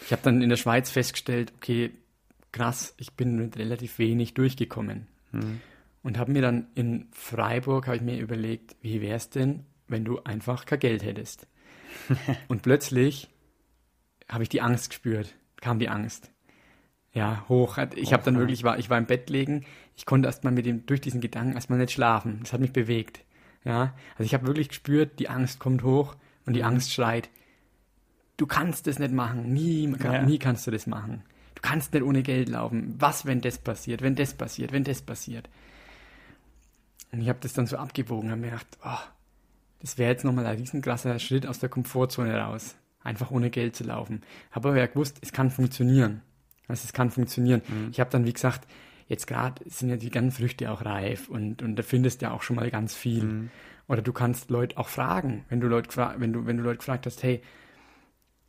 [0.02, 1.92] ich habe dann in der Schweiz festgestellt, okay,
[2.52, 5.08] krass, ich bin mit relativ wenig durchgekommen.
[5.32, 5.62] Mhm.
[6.04, 10.06] Und habe mir dann in Freiburg, habe ich mir überlegt, wie wäre es denn, wenn
[10.06, 11.48] du einfach kein Geld hättest?
[12.48, 13.30] und plötzlich
[14.30, 16.32] habe ich die Angst gespürt, kam die Angst
[17.18, 17.80] ja, hoch.
[17.96, 20.86] Ich habe dann wirklich, war, ich war im Bett liegen, ich konnte erstmal mit dem,
[20.86, 22.40] durch diesen Gedanken erstmal nicht schlafen.
[22.42, 23.24] Das hat mich bewegt.
[23.64, 26.64] Ja, also ich habe wirklich gespürt, die Angst kommt hoch und die.
[26.64, 27.30] Angst schreit,
[28.38, 31.24] du kannst das nicht machen, nie, nie kannst du das machen.
[31.58, 32.94] Du kannst nicht ohne Geld laufen.
[33.00, 35.50] Was, wenn das passiert, wenn das passiert, wenn das passiert?
[37.12, 39.00] Und ich habe das dann so abgewogen und mir gedacht, oh,
[39.80, 42.76] das wäre jetzt nochmal ein riesenkrasser Schritt aus der Komfortzone raus.
[43.04, 44.22] Einfach ohne Geld zu laufen.
[44.52, 46.22] Habe aber ja gewusst, es kann funktionieren.
[46.68, 47.64] Also es kann funktionieren.
[47.68, 47.90] Mhm.
[47.92, 48.68] Ich habe dann, wie gesagt,
[49.08, 52.34] jetzt gerade sind ja die ganzen Früchte auch reif und, und da findest du ja
[52.34, 53.24] auch schon mal ganz viel.
[53.24, 53.50] Mhm.
[53.88, 57.08] Oder du kannst Leute auch fragen, wenn du Leute, wenn du, wenn du Leute gefragt
[57.08, 57.42] hast, hey,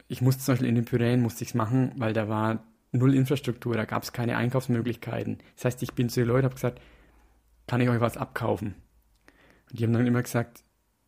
[0.08, 3.14] ich musste zum Beispiel in den Pyrenäen musste ich es machen, weil da war null
[3.14, 5.38] Infrastruktur, da gab es keine Einkaufsmöglichkeiten.
[5.56, 6.80] Das heißt, ich bin zu den Leuten, habe gesagt,
[7.66, 8.74] kann ich euch was abkaufen?
[9.70, 10.64] Und die haben dann immer gesagt,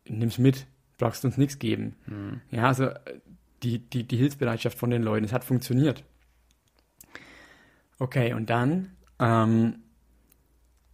[0.07, 0.67] nimm's mit,
[0.97, 1.95] brauchst uns nichts geben.
[2.05, 2.41] Mhm.
[2.51, 2.89] Ja, also
[3.63, 6.03] die, die, die Hilfsbereitschaft von den Leuten, es hat funktioniert.
[7.99, 9.79] Okay, und dann ähm,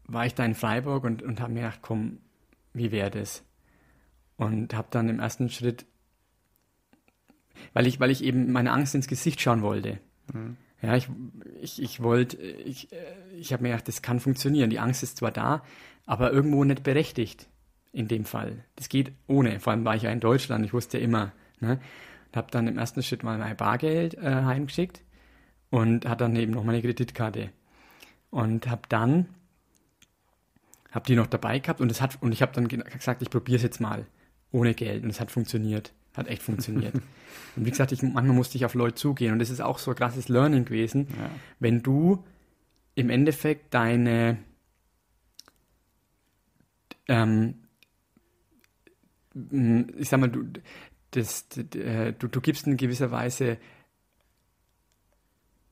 [0.06, 2.19] war ich da in Freiburg und, und habe mir gedacht, komm,
[2.73, 3.43] wie wäre das?
[4.38, 5.86] Und habe dann im ersten Schritt,
[7.73, 10.00] weil ich, weil ich eben meine Angst ins Gesicht schauen wollte.
[10.34, 10.58] Mhm.
[10.82, 11.10] Ja, ich,
[11.60, 12.90] ich, ich wollte, ich,
[13.36, 14.70] ich habe mir gedacht, das kann funktionieren.
[14.70, 15.63] Die Angst ist zwar da,
[16.06, 17.48] aber irgendwo nicht berechtigt
[17.92, 18.63] in dem Fall.
[18.76, 19.60] Das geht ohne.
[19.60, 21.32] Vor allem war ich ja in Deutschland, ich wusste ja immer.
[21.60, 21.80] Ne?
[22.28, 25.02] Und habe dann im ersten Schritt mal mein Bargeld äh, heimgeschickt
[25.70, 27.50] und hat dann eben noch meine Kreditkarte
[28.30, 29.28] und habe dann
[30.92, 33.58] habe die noch dabei gehabt und es hat und ich habe dann gesagt, ich probiere
[33.58, 34.06] es jetzt mal
[34.52, 36.93] ohne Geld und es hat funktioniert, hat echt funktioniert.
[37.56, 39.91] und wie gesagt, ich, manchmal musste ich auf Leute zugehen und das ist auch so
[39.91, 41.30] ein krasses Learning gewesen, ja.
[41.60, 42.23] wenn du
[42.95, 44.39] im Endeffekt deine
[47.08, 47.56] ähm,
[49.97, 50.45] ich sag mal, du,
[51.12, 53.58] das, äh, du, du gibst in gewisser Weise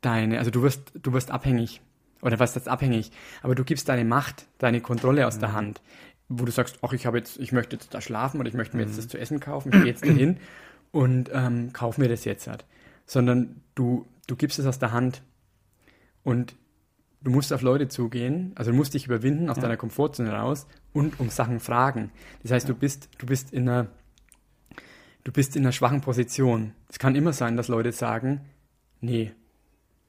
[0.02, 1.82] deine, also du wirst, du wirst abhängig.
[2.22, 3.12] Oder was ist abhängig?
[3.42, 5.42] Aber du gibst deine Macht, deine Kontrolle aus mhm.
[5.42, 5.82] der Hand.
[6.28, 8.76] Wo du sagst, ach, ich habe jetzt, ich möchte jetzt da schlafen oder ich möchte
[8.76, 8.98] mir jetzt mhm.
[8.98, 10.38] das zu essen kaufen, ich gehe jetzt dahin
[10.92, 12.66] und ähm, kauf mir das jetzt halt.
[13.06, 15.22] Sondern du, du gibst es aus der Hand
[16.24, 16.56] und
[17.22, 19.64] du musst auf Leute zugehen, also du musst dich überwinden aus ja.
[19.64, 22.12] deiner Komfortzone raus und um Sachen fragen.
[22.44, 22.74] Das heißt, ja.
[22.74, 23.88] du bist, du bist in einer,
[25.24, 26.74] du bist in einer schwachen Position.
[26.90, 28.42] Es kann immer sein, dass Leute sagen,
[29.02, 29.34] nee,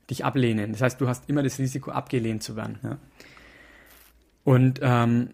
[0.09, 0.73] dich ablehnen.
[0.73, 2.79] Das heißt, du hast immer das Risiko, abgelehnt zu werden.
[2.83, 2.99] Ja.
[4.45, 5.31] Und ähm,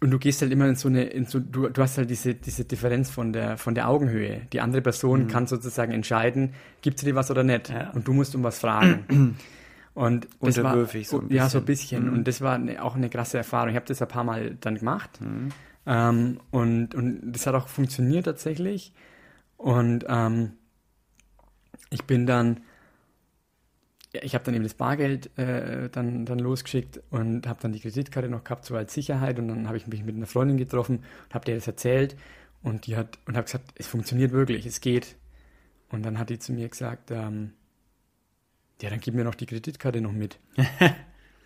[0.00, 2.34] und du gehst halt immer in so eine, in so, du, du hast halt diese,
[2.34, 4.42] diese Differenz von der, von der Augenhöhe.
[4.52, 5.28] Die andere Person Mhm.
[5.28, 7.68] kann sozusagen entscheiden, gibt sie dir was oder nicht.
[7.70, 7.90] Ja.
[7.90, 9.36] Und du musst um was fragen.
[9.94, 12.02] Und das war, Unterwürfig so ein ja, so ein bisschen.
[12.04, 12.16] bisschen.
[12.16, 13.70] Und das war eine, auch eine krasse Erfahrung.
[13.70, 15.18] Ich habe das ein paar Mal dann gemacht.
[15.86, 18.92] Ähm, und, und das hat auch funktioniert tatsächlich.
[19.56, 20.52] Und ähm,
[21.90, 22.60] ich bin dann,
[24.22, 28.28] ich habe dann eben das Bargeld äh, dann, dann losgeschickt und habe dann die Kreditkarte
[28.28, 29.38] noch gehabt, so als Sicherheit.
[29.38, 32.16] Und dann habe ich mich mit einer Freundin getroffen und habe dir das erzählt.
[32.62, 35.16] Und die hat und habe gesagt, es funktioniert wirklich, es geht.
[35.90, 37.52] Und dann hat die zu mir gesagt, ähm,
[38.82, 40.38] ja, dann gib mir noch die Kreditkarte noch mit.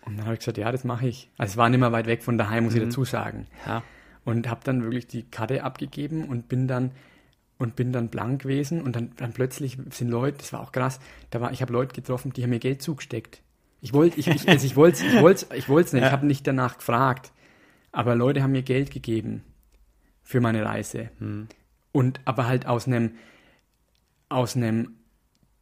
[0.05, 1.29] und dann habe ich gesagt, ja, das mache ich.
[1.37, 3.83] Also es war nicht mehr weit weg von daheim, muss ich dazu sagen Ja.
[4.25, 6.91] und habe dann wirklich die Karte abgegeben und bin dann
[7.63, 10.99] und bin dann blank gewesen und dann, dann plötzlich sind Leute, das war auch krass,
[11.29, 13.41] da war ich habe Leute getroffen, die haben mir Geld zugesteckt.
[13.79, 16.25] Ich wollte ich, ich, also ich wollte ich wollte ich wollte es nicht, ich habe
[16.25, 17.31] nicht danach gefragt,
[17.93, 19.43] aber Leute haben mir Geld gegeben
[20.23, 21.09] für meine Reise.
[21.93, 23.11] Und aber halt aus einem
[24.27, 24.95] aus einem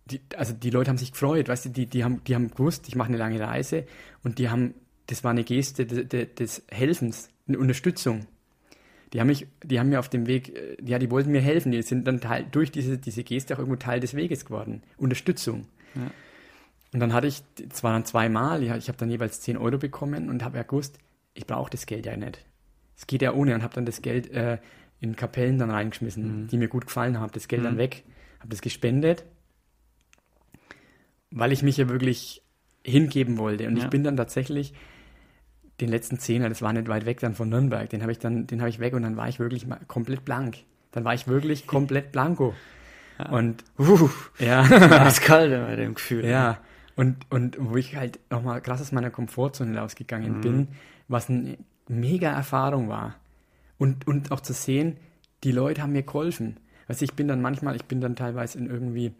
[0.05, 2.87] die, also die Leute haben sich gefreut, weißt du, die, die haben, die haben gewusst,
[2.87, 3.85] ich mache eine lange Reise
[4.23, 4.73] und die haben,
[5.05, 8.25] das war eine Geste des, des Helfens, eine Unterstützung.
[9.13, 11.71] Die haben mich, die haben mir auf dem Weg, äh, ja, die wollten mir helfen,
[11.71, 14.83] die sind dann Teil, durch diese, diese Geste auch irgendwo Teil des Weges geworden.
[14.97, 15.67] Unterstützung.
[16.93, 19.77] Und dann hatte ich, es war dann zweimal, ich, ich habe dann jeweils 10 Euro
[19.77, 20.97] bekommen und habe ja gewusst,
[21.33, 22.43] ich brauche das Geld ja nicht.
[22.97, 24.59] Es geht ja ohne und habe dann das Geld äh,
[24.99, 28.03] in Kapellen dann reingeschmissen, die mir gut gefallen haben, das Geld dann weg,
[28.39, 29.25] habe das gespendet,
[31.31, 32.41] weil ich mich ja wirklich
[32.83, 33.67] hingeben wollte.
[33.67, 33.83] Und Ja.
[33.83, 34.73] ich bin dann tatsächlich
[35.81, 38.47] den letzten Zehner, das war nicht weit weg dann von Nürnberg, den habe ich dann,
[38.47, 40.57] den habe ich weg und dann war ich wirklich mal komplett blank.
[40.91, 42.53] Dann war ich wirklich komplett blanko.
[43.29, 46.25] Und Uh, ja, das kalt bei dem Gefühl.
[46.25, 46.57] ja.
[46.95, 50.67] Und, und wo ich halt nochmal krass aus meiner Komfortzone rausgegangen bin,
[51.07, 53.15] was eine mega Erfahrung war.
[53.77, 54.97] Und, und auch zu sehen,
[55.43, 56.57] die Leute haben mir geholfen.
[56.87, 59.13] Also ich bin dann manchmal, ich bin dann teilweise in irgendwie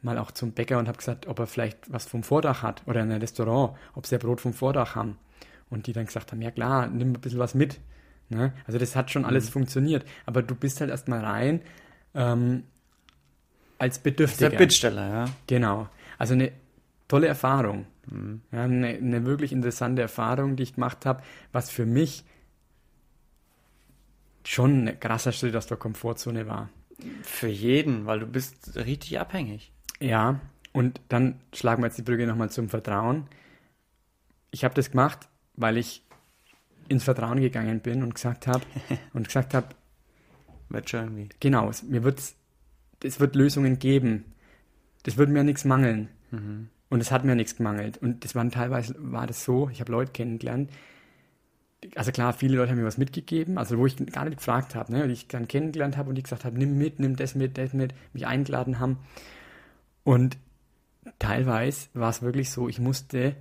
[0.00, 3.02] mal auch zum Bäcker und habe gesagt, ob er vielleicht was vom Vordach hat oder
[3.02, 5.18] in ein Restaurant, ob sie ein Brot vom Vordach haben.
[5.70, 7.80] Und die dann gesagt haben, ja klar, nimm ein bisschen was mit.
[8.30, 8.52] Ne?
[8.66, 10.04] Also das hat schon alles funktioniert.
[10.26, 11.60] Aber du bist halt erstmal rein
[12.14, 12.64] ähm,
[13.78, 14.50] als Der Bedürftiger.
[14.56, 15.24] Bittsteller, ja.
[15.46, 15.88] Genau.
[16.16, 16.52] Also eine
[17.06, 17.86] tolle Erfahrung.
[18.52, 22.24] Ja, eine, eine wirklich interessante Erfahrung, die ich gemacht habe, was für mich
[24.44, 26.70] schon ein krasser Schritt aus der Komfortzone war.
[27.22, 29.72] Für jeden, weil du bist richtig abhängig.
[30.00, 30.40] Ja,
[30.72, 33.26] und dann schlagen wir jetzt die Brücke nochmal zum Vertrauen.
[34.50, 35.28] Ich habe das gemacht,
[35.58, 36.02] weil ich
[36.88, 38.64] ins Vertrauen gegangen bin und gesagt habe
[39.12, 39.68] und gesagt habe,
[40.70, 41.28] Wird schon irgendwie.
[41.40, 42.36] genau, es, mir wird's,
[43.02, 44.24] es wird Lösungen geben.
[45.02, 46.08] Das wird mir nichts mangeln.
[46.90, 47.98] Und es hat mir nichts gemangelt.
[47.98, 50.70] Und das waren teilweise, war das so, ich habe Leute kennengelernt,
[51.94, 54.92] also klar, viele Leute haben mir was mitgegeben, also wo ich gar nicht gefragt habe,
[54.92, 57.56] ne, die ich dann kennengelernt habe und die gesagt haben, nimm mit, nimm das mit,
[57.56, 58.98] das mit, mich eingeladen haben.
[60.02, 60.36] Und
[61.18, 63.36] teilweise war es wirklich so, ich musste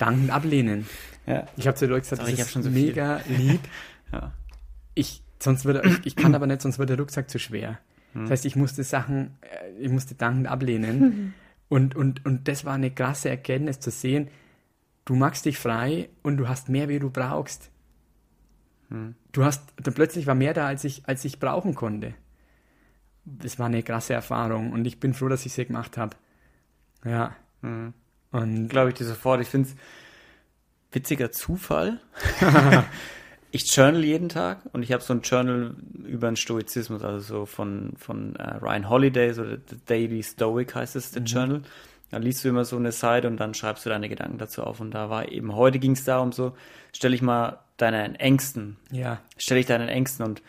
[0.00, 0.86] dankend ablehnen.
[1.26, 1.46] Ja.
[1.56, 2.86] Ich habe zu den Leuten gesagt, Sorry, das ist schon so viel.
[2.88, 3.60] mega lieb.
[4.12, 4.32] Ja.
[4.96, 7.78] Ich, sonst würde, ich, ich kann aber nicht, sonst wird der Rucksack zu schwer.
[8.12, 8.22] Hm.
[8.22, 11.32] Das heißt, ich musste Sachen, äh, ich musste dankend ablehnen.
[11.68, 14.26] Und, und, und das war eine krasse Erkenntnis zu sehen,
[15.04, 17.70] du machst dich frei und du hast mehr, wie du brauchst.
[18.88, 19.14] Hm.
[19.30, 22.14] Du hast, dann plötzlich war mehr da, als ich, als ich brauchen konnte.
[23.24, 26.16] Das war eine krasse Erfahrung und ich bin froh, dass ich sie gemacht habe.
[27.04, 27.36] Ja.
[27.62, 27.94] Mhm.
[28.32, 29.40] Und Glaube ich dir sofort.
[29.40, 29.76] Ich finde es
[30.92, 32.00] witziger Zufall.
[33.50, 37.46] ich journal jeden Tag und ich habe so ein Journal über den Stoizismus, also so
[37.46, 41.62] von, von äh, Ryan Holiday, so The Daily Stoic heißt es, der Journal.
[42.10, 44.80] Da liest du immer so eine Seite und dann schreibst du deine Gedanken dazu auf.
[44.80, 46.56] Und da war eben, heute ging es darum so,
[46.92, 50.42] stell dich mal deinen Ängsten ja, stelle ich deinen Ängsten und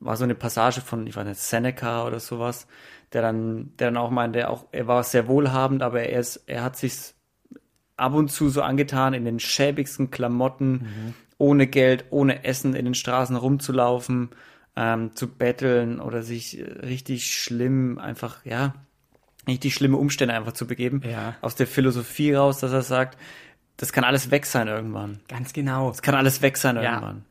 [0.00, 2.66] war so eine Passage von, ich weiß nicht, Seneca oder sowas,
[3.12, 6.62] der dann, der dann auch meinte, auch, er war sehr wohlhabend, aber er ist, er
[6.62, 7.14] hat sich
[7.98, 12.94] ab und zu so angetan, in den schäbigsten Klamotten, ohne Geld, ohne Essen in den
[12.94, 14.30] Straßen rumzulaufen,
[14.76, 18.74] ähm, zu betteln oder sich äh, richtig schlimm einfach, ja,
[19.48, 21.02] richtig schlimme Umstände einfach zu begeben.
[21.08, 21.34] Ja.
[21.40, 23.18] Aus der Philosophie raus, dass er sagt,
[23.76, 25.20] das kann alles weg sein irgendwann.
[25.28, 25.88] ganz genau.
[25.88, 26.82] Das kann alles weg sein Ja.
[26.94, 27.24] irgendwann.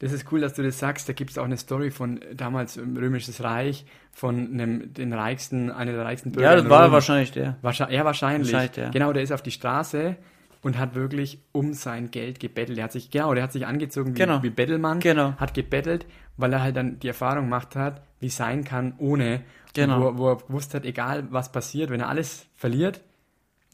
[0.00, 1.08] Das ist cool, dass du das sagst.
[1.08, 5.70] Da gibt es auch eine Story von damals im Römisches Reich, von einem, den reichsten,
[5.72, 6.50] einer der reichsten Bürger.
[6.50, 6.92] Ja, das war Rom.
[6.92, 7.56] wahrscheinlich der.
[7.62, 8.52] Wahrscheinlich, ja, wahrscheinlich.
[8.52, 8.90] Wahrscheinlich, ja.
[8.90, 10.16] Genau, der ist auf die Straße
[10.62, 12.78] und hat wirklich um sein Geld gebettelt.
[12.78, 14.42] Der hat sich, genau, der hat sich angezogen wie, Genau.
[14.42, 15.32] wie Bettelmann, Genau.
[15.36, 16.06] hat gebettelt,
[16.36, 19.42] weil er halt dann die Erfahrung gemacht hat, wie sein kann ohne.
[19.74, 20.00] Genau.
[20.00, 23.00] Wo, er- wo er gewusst hat, egal was passiert, wenn er alles verliert,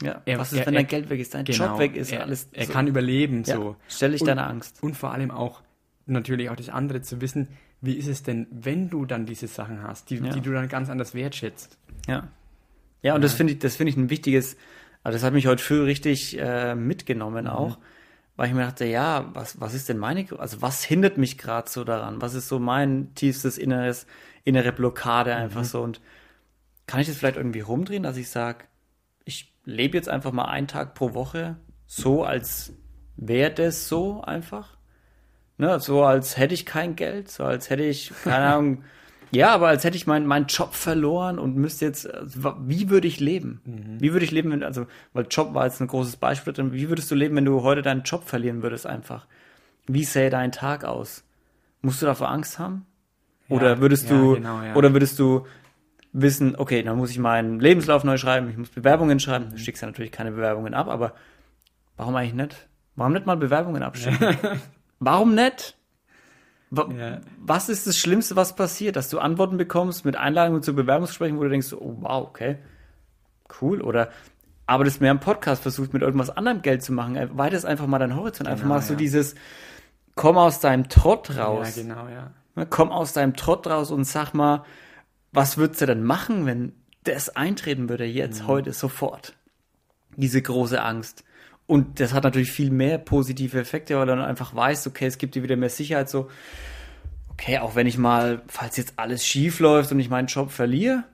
[0.03, 1.97] Ja, Er- was ist, er- wenn er- dein Geld weg ist, dein Genau, Job weg
[1.97, 2.49] ist, er, alles.
[2.53, 2.73] Er so.
[2.73, 3.77] kann überleben, ja, so.
[3.89, 4.83] Stell dich deiner Angst.
[4.83, 5.63] Und vor allem auch
[6.07, 7.49] natürlich auch das andere zu wissen,
[7.81, 10.31] wie ist es denn, wenn du dann diese Sachen hast, die, Ja.
[10.33, 11.79] die du dann ganz anders wertschätzt.
[12.09, 12.29] Ja.
[13.03, 14.57] Ja, und das finde ich, das finde ich ein wichtiges,
[15.03, 17.79] also das hat mich heute früh richtig äh, mitgenommen auch,
[18.37, 21.69] weil ich mir dachte, ja, was, was ist denn meine, also was hindert mich gerade
[21.69, 22.23] so daran?
[22.23, 24.07] Was ist so mein tiefstes inneres,
[24.45, 25.83] innere Blockade einfach so?
[25.83, 26.01] Und
[26.87, 28.65] kann ich das vielleicht irgendwie rumdrehen, dass ich sage,
[29.27, 32.73] ich lebe jetzt einfach mal einen Tag pro Woche so, als
[33.17, 34.74] wäre das so einfach?
[35.57, 38.83] Ne, so als hätte ich kein Geld, so als hätte ich, keine Ahnung,
[39.31, 42.09] ja, aber als hätte ich meinen meinen Job verloren und müsste jetzt,
[42.67, 43.61] wie würde ich leben?
[44.01, 46.73] Wie würde ich leben, wenn, also, weil Job war jetzt ein großes Beispiel, drin.
[46.73, 49.27] wie würdest du leben, wenn du heute deinen Job verlieren würdest einfach?
[49.87, 51.25] Wie sähe dein Tag aus?
[51.83, 52.87] Musst du davor Angst haben?
[53.49, 54.75] Oder Ja, würdest ja, du, genau, ja.
[54.75, 55.47] oder würdest du
[56.13, 59.83] wissen, okay, dann muss ich meinen Lebenslauf neu schreiben, ich muss Bewerbungen schreiben, du schickst
[59.83, 61.13] ja natürlich keine Bewerbungen ab, aber
[61.97, 62.69] warum eigentlich nicht?
[62.97, 64.37] Warum nicht mal Bewerbungen abschicken?
[65.05, 65.77] warum nicht?
[66.73, 67.21] Ja.
[67.39, 68.97] Was ist das Schlimmste, was passiert?
[68.97, 72.59] Dass du Antworten bekommst mit Einladungen zu Bewerbungsgesprächen, wo du denkst, oh wow, okay,
[73.61, 73.81] cool.
[73.81, 74.11] Oder
[74.67, 77.17] aber das mehr im Podcast versucht, mit irgendwas anderem Geld zu machen.
[77.37, 78.49] Weitest einfach mal deinen Horizont.
[78.49, 78.99] Einfach Genau, mal so ja.
[78.99, 79.35] dieses,
[80.15, 81.77] komm aus deinem Trott raus.
[81.77, 82.31] Ja, genau, ja.
[82.57, 84.65] Ne, Komm aus deinem Trott raus und sag mal,
[85.33, 86.73] was würdest du denn machen, wenn
[87.05, 88.47] das eintreten würde jetzt, Mhm.
[88.47, 89.35] heute, sofort?
[90.17, 91.25] Diese große Angst.
[91.67, 95.17] Und das hat natürlich viel mehr positive Effekte, weil du dann einfach weißt, okay, es
[95.19, 96.31] gibt dir wieder mehr Sicherheit, so,
[97.31, 101.05] okay, auch wenn ich mal, falls jetzt alles schief läuft und ich meinen Job verliere,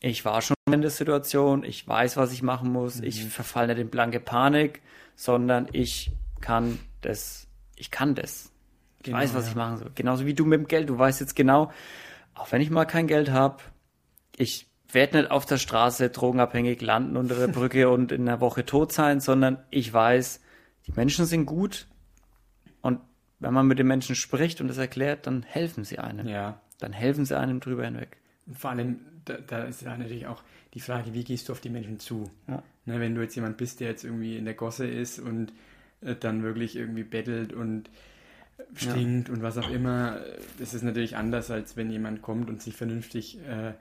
[0.00, 3.28] ich war schon in der Situation, ich weiß, was ich machen muss, ich Mhm.
[3.30, 4.80] verfalle nicht in blanke Panik,
[5.16, 8.52] sondern ich kann das, ich kann das.
[8.98, 9.50] Ich Genau, weiß, was ja.
[9.50, 9.90] ich machen soll.
[9.96, 10.88] Genauso wie du mit dem Geld.
[10.88, 11.72] Du weißt jetzt genau,
[12.34, 13.56] auch wenn ich mal kein Geld habe,
[14.36, 18.64] ich werde nicht auf der Straße drogenabhängig landen unter der Brücke und in einer Woche
[18.64, 20.40] tot sein, sondern ich weiß,
[20.86, 21.86] die Menschen sind gut
[22.80, 23.00] und
[23.40, 26.26] wenn man mit den Menschen spricht und das erklärt, dann helfen sie einem.
[26.26, 26.60] Ja.
[26.78, 28.16] Dann helfen sie einem drüber hinweg.
[28.46, 30.42] Und vor allem, da, da ist ja natürlich auch
[30.74, 32.30] die Frage, wie gehst du auf die Menschen zu?
[32.46, 32.62] Ja.
[32.86, 35.52] Ne, wenn du jetzt jemand bist, der jetzt irgendwie in der Gosse ist und
[36.00, 37.90] äh, dann wirklich irgendwie bettelt und
[38.74, 42.62] stinkt und was auch immer, äh, das ist natürlich anders, als wenn jemand kommt und
[42.62, 43.72] sich vernünftig äh,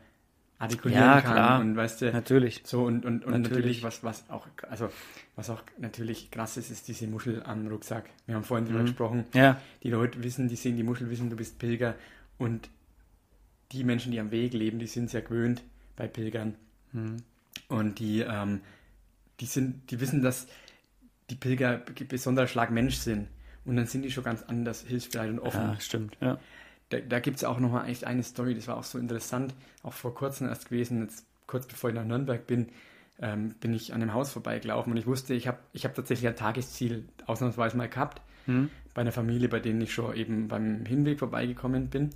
[0.59, 1.59] artikulieren Ja, kann klar.
[1.61, 2.61] und weißt du, Natürlich.
[2.65, 3.83] so und, und, und natürlich, Natürlich.
[3.83, 4.89] was, was auch, also
[5.35, 8.09] was auch natürlich krass ist, ist diese Muschel am Rucksack.
[8.25, 8.85] Wir haben vorhin drüber Mhm.
[8.85, 9.25] gesprochen.
[9.33, 11.95] Ja, Die Leute wissen, die sehen die Muschel, wissen, du bist Pilger
[12.37, 12.69] und
[13.71, 15.63] die Menschen, die am Weg leben, die sind sehr gewöhnt
[15.95, 16.55] bei Pilgern
[16.93, 17.17] Mhm.
[17.67, 18.61] und die, ähm,
[19.39, 20.47] die sind, die wissen, dass
[21.29, 23.27] die Pilger besonderer Schlag Mensch sind
[23.65, 25.61] und dann sind die schon ganz anders hilfsbereit und offen.
[25.61, 26.17] ja stimmt.
[26.21, 26.39] Ja.
[26.89, 29.93] Da, da gibt es auch nochmal echt eine Story, das war auch so interessant, auch
[29.93, 32.67] vor kurzem erst gewesen, jetzt kurz bevor ich nach Nürnberg bin,
[33.19, 36.27] ähm, bin ich an einem Haus vorbeigelaufen und ich wusste, ich habe ich hab tatsächlich
[36.27, 38.69] ein Tagesziel ausnahmsweise mal gehabt, Hm?
[38.93, 42.11] bei einer Familie, bei denen ich schon eben beim Hinweg vorbeigekommen bin.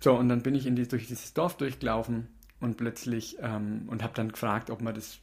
[0.00, 2.26] So, und dann bin ich in die, durch dieses Dorf durchgelaufen
[2.60, 5.18] und plötzlich ähm, und habe dann gefragt, ob man das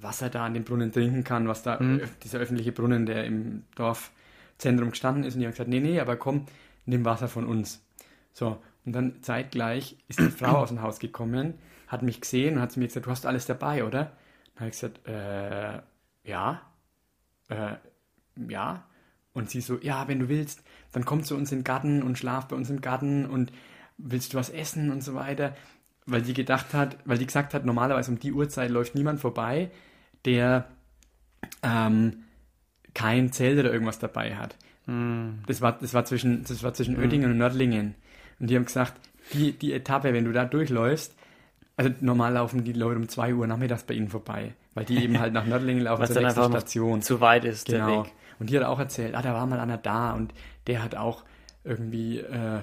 [0.00, 2.02] Wasser da an dem Brunnen trinken kann, was da, Mhm.
[2.22, 5.34] dieser öffentliche Brunnen, der im Dorfzentrum gestanden ist.
[5.34, 6.44] Und die haben gesagt, nee, nee, aber komm,
[6.86, 7.84] nimm Wasser von uns.
[8.32, 11.54] So, und dann zeitgleich ist die Frau aus dem Haus gekommen,
[11.88, 14.12] hat mich gesehen und hat zu mir gesagt, du hast alles dabei, oder?
[14.54, 15.80] Dann habe ich gesagt, äh,
[16.24, 16.62] ja,
[17.48, 17.76] äh,
[18.48, 18.84] ja.
[19.32, 22.16] Und sie so, ja, wenn du willst, dann komm zu uns in den Garten und
[22.16, 23.52] schlaf bei uns im Garten und
[23.98, 25.54] willst du was essen und so weiter.
[26.06, 29.70] Weil die gedacht hat, weil die gesagt hat, normalerweise um die Uhrzeit läuft niemand vorbei,
[30.24, 30.68] der
[31.62, 32.24] ähm,
[32.96, 34.56] kein Zelt oder irgendwas dabei hat.
[34.86, 35.40] Hm.
[35.46, 37.94] Das war, das war zwischen, das war zwischen Oettingen und Nördlingen.
[38.40, 38.94] Und die haben gesagt,
[39.34, 41.14] die, die Etappe, wenn du da durchläufst,
[41.76, 45.18] also normal laufen die Leute um 2 Uhr nachmittags bei ihnen vorbei, weil die eben
[45.20, 47.02] halt nach Nördlingen laufen zur nächsten Station.
[47.02, 48.04] zu weit ist, der Genau.
[48.04, 48.12] Weg.
[48.38, 50.32] Und die hat auch erzählt, ah, da war mal einer da und
[50.66, 51.24] der hat auch
[51.64, 52.60] irgendwie, äh,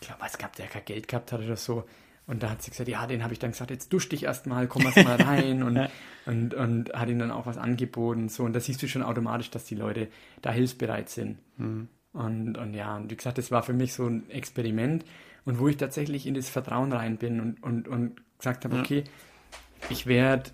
[0.00, 1.84] ich glaube, was gehabt, der kein Geld gehabt hat oder so.
[2.26, 4.66] Und da hat sie gesagt, ja, den habe ich dann gesagt, jetzt dusch dich erstmal,
[4.66, 5.88] komm erst mal rein und.
[6.26, 8.28] Und, und hat ihm dann auch was angeboten.
[8.28, 8.44] So.
[8.44, 10.08] Und da siehst du schon automatisch, dass die Leute
[10.42, 11.38] da hilfsbereit sind.
[11.58, 11.88] Mhm.
[12.12, 15.04] Und, und ja, und wie gesagt, das war für mich so ein Experiment
[15.44, 18.82] und wo ich tatsächlich in das Vertrauen rein bin und, und, und gesagt habe, Ja.
[18.82, 19.04] okay,
[19.90, 20.50] ich werde,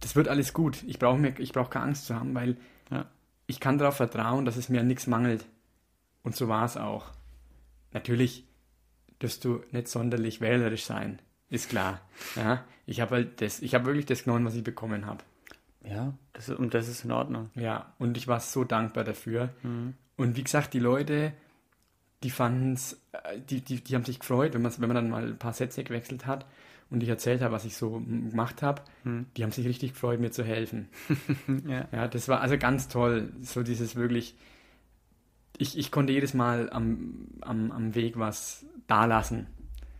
[0.00, 0.82] das wird alles gut.
[0.86, 2.56] Ich brauche mir, ich brauche keine Angst zu haben, weil
[2.90, 3.06] Ja.
[3.46, 5.44] ich kann darauf vertrauen, dass es mir an nichts mangelt.
[6.22, 7.10] Und so war es auch.
[7.92, 8.44] Natürlich
[9.20, 11.18] wirst du nicht sonderlich wählerisch sein,
[11.50, 12.00] ist klar.
[12.34, 15.22] Ja, ich habe halt das, ich habe wirklich das genommen, was ich bekommen habe.
[15.84, 17.50] Ja, das ist, und das ist in Ordnung.
[17.54, 19.50] Ja, und ich war so dankbar dafür.
[19.62, 19.94] Mhm.
[20.16, 21.32] Und wie gesagt, die Leute,
[22.22, 23.00] die fanden es,
[23.48, 26.26] die, die, die haben sich gefreut, wenn, wenn man dann mal ein paar Sätze gewechselt
[26.26, 26.46] hat.
[26.90, 29.26] und ich erzählt habe, was ich so gemacht habe, hm.
[29.36, 30.88] die haben sich richtig gefreut, mir zu helfen.
[31.68, 31.86] ja.
[31.92, 34.36] ja, das war also ganz toll, so dieses wirklich,
[35.58, 39.46] ich, ich konnte jedes Mal am, am, am Weg was dalassen.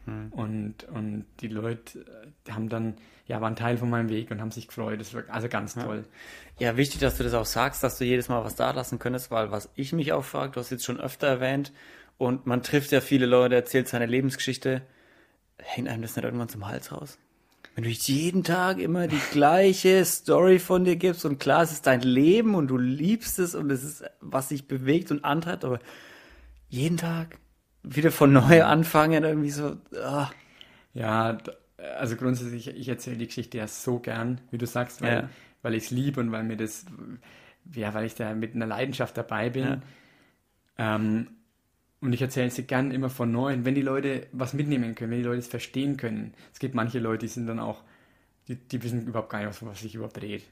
[0.06, 0.32] Hm.
[0.32, 2.00] Und, und die Leute
[2.46, 2.94] äh, haben dann,
[3.26, 5.00] ja, waren Teil von meinem Weg und haben sich gefreut.
[5.00, 6.04] Das war also ganz toll.
[6.58, 6.70] Ja.
[6.70, 9.30] ja, wichtig, dass du das auch sagst, dass du jedes Mal was da lassen könntest,
[9.30, 11.72] weil was ich mich auch frage, du hast jetzt schon öfter erwähnt,
[12.18, 14.82] und man trifft ja viele Leute, erzählt seine Lebensgeschichte,
[15.58, 17.18] hängt einem das nicht irgendwann zum Hals raus?
[17.74, 21.86] Wenn du jeden Tag immer die gleiche Story von dir gibst und klar, es ist
[21.86, 25.78] dein Leben und du liebst es und es ist, was sich bewegt und antreibt, aber
[26.68, 27.38] jeden Tag
[27.86, 29.76] wieder von neu anfangen, irgendwie so.
[29.92, 30.26] Oh.
[30.92, 31.38] Ja,
[31.98, 35.28] also grundsätzlich, ich erzähle die Geschichte ja so gern, wie du sagst, weil, ja.
[35.62, 36.86] weil ich es liebe und weil mir das,
[37.74, 39.80] ja, weil ich da mit einer Leidenschaft dabei bin.
[40.78, 40.96] Ja.
[40.96, 41.28] Ähm,
[42.00, 45.18] und ich erzähle sie gern immer von neuem, wenn die Leute was mitnehmen können, wenn
[45.18, 46.34] die Leute es verstehen können.
[46.52, 47.82] Es gibt manche Leute, die sind dann auch,
[48.48, 50.44] die, die wissen überhaupt gar nicht, was sich überhaupt dreht.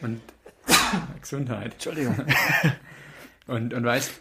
[0.00, 0.20] Und
[1.20, 1.74] Gesundheit.
[1.74, 2.16] Entschuldigung.
[3.46, 4.20] und, und weißt,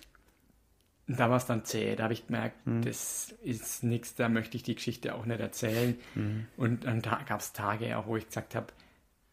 [1.08, 1.96] da war es dann zäh.
[1.96, 2.84] Da habe ich gemerkt, mhm.
[2.84, 5.96] das ist nichts, da möchte ich die Geschichte auch nicht erzählen.
[6.16, 6.48] Mhm.
[6.58, 8.68] Und dann gab es Tage auch, wo ich gesagt habe,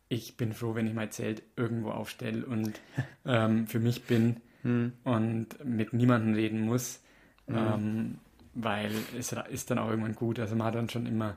[0.08, 2.80] ich bin froh, wenn ich mein Zelt irgendwo aufstelle und
[3.24, 4.92] ähm, für mich bin mhm.
[5.04, 7.00] und mit niemandem reden muss.
[7.46, 7.56] Mhm.
[7.56, 8.18] Ähm,
[8.54, 10.40] weil es ist dann auch irgendwann gut.
[10.40, 11.36] Also man hat dann schon immer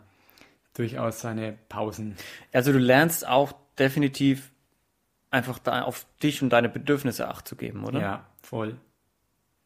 [0.74, 2.16] durchaus seine Pausen.
[2.52, 4.52] Also du lernst auch definitiv
[5.30, 8.02] einfach da auf dich und deine Bedürfnisse Acht zu geben, oder?
[8.02, 8.78] Ja, voll.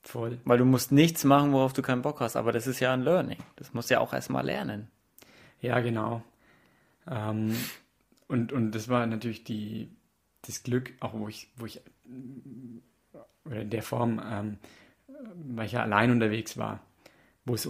[0.08, 0.40] Voll.
[0.46, 3.02] Weil du musst nichts machen, worauf du keinen Bock hast, aber das ist ja ein
[3.02, 3.40] Learning.
[3.58, 4.88] Das musst du ja auch erstmal lernen.
[5.60, 6.24] Ja, genau.
[7.10, 7.54] Ähm,
[8.30, 9.90] und, und das war natürlich die,
[10.44, 11.82] das Glück, auch wo ich, wo ich,
[13.44, 14.58] oder in der Form, ähm,
[15.36, 16.80] weil ich ja allein unterwegs war,
[17.44, 17.70] wo es,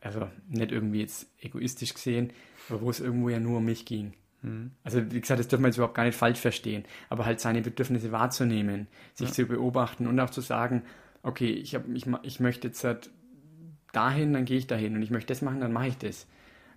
[0.00, 2.32] also nicht irgendwie jetzt egoistisch gesehen,
[2.68, 4.14] aber wo es irgendwo ja nur um mich ging.
[4.42, 4.72] Mhm.
[4.82, 7.62] Also wie gesagt, das dürfen wir jetzt überhaupt gar nicht falsch verstehen, aber halt seine
[7.62, 9.34] Bedürfnisse wahrzunehmen, sich ja.
[9.34, 10.82] zu beobachten und auch zu sagen,
[11.22, 13.10] okay, ich, hab, ich, ich möchte jetzt halt
[13.92, 16.26] dahin, dann gehe ich dahin und ich möchte das machen, dann mache ich das.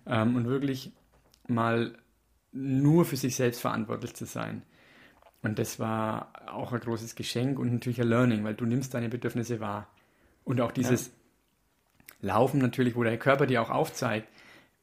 [0.06, 0.92] Ähm, und wirklich
[1.48, 1.96] mal
[2.52, 4.62] nur für sich selbst verantwortlich zu sein.
[5.42, 9.08] Und das war auch ein großes Geschenk und natürlich ein Learning, weil du nimmst deine
[9.08, 9.88] Bedürfnisse wahr.
[10.44, 11.12] Und auch dieses ja.
[12.32, 14.28] Laufen natürlich, wo der Körper dir auch aufzeigt,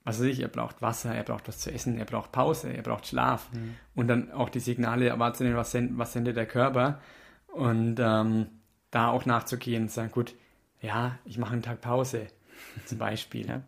[0.04, 2.84] was weiß ich, er braucht Wasser, er braucht was zu essen, er braucht Pause, er
[2.84, 3.50] braucht Schlaf.
[3.54, 3.76] Mhm.
[3.96, 7.00] Und dann auch die Signale wahrzunehmen, was, send, was sendet der Körper.
[7.48, 8.48] Und ähm,
[8.94, 10.36] da auch nachzugehen und sagen, gut,
[10.82, 12.28] ja, ich mache einen Tag Pause,
[12.86, 13.48] zum Beispiel.
[13.48, 13.62] Ja.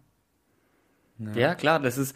[1.18, 1.34] Ja.
[1.34, 2.16] ja, klar, das ist,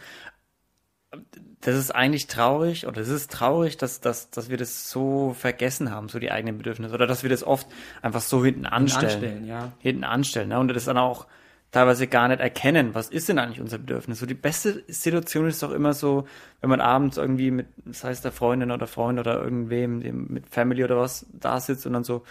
[1.62, 5.90] das ist eigentlich traurig, oder es ist traurig, dass, dass, dass wir das so vergessen
[5.90, 7.68] haben, so die eigenen Bedürfnisse, oder dass wir das oft
[8.02, 9.10] einfach so hinten anstellen.
[9.10, 9.72] Hinten anstellen, ja.
[9.80, 10.60] Hinten anstellen, ne?
[10.60, 11.28] und das dann auch
[11.72, 14.20] teilweise gar nicht erkennen, was ist denn eigentlich unser Bedürfnis.
[14.20, 16.28] So die beste Situation ist doch immer so,
[16.62, 20.84] wenn man abends irgendwie mit, das heißt der Freundin oder Freund oder irgendwem, mit Family
[20.84, 22.24] oder was, da sitzt und dann so,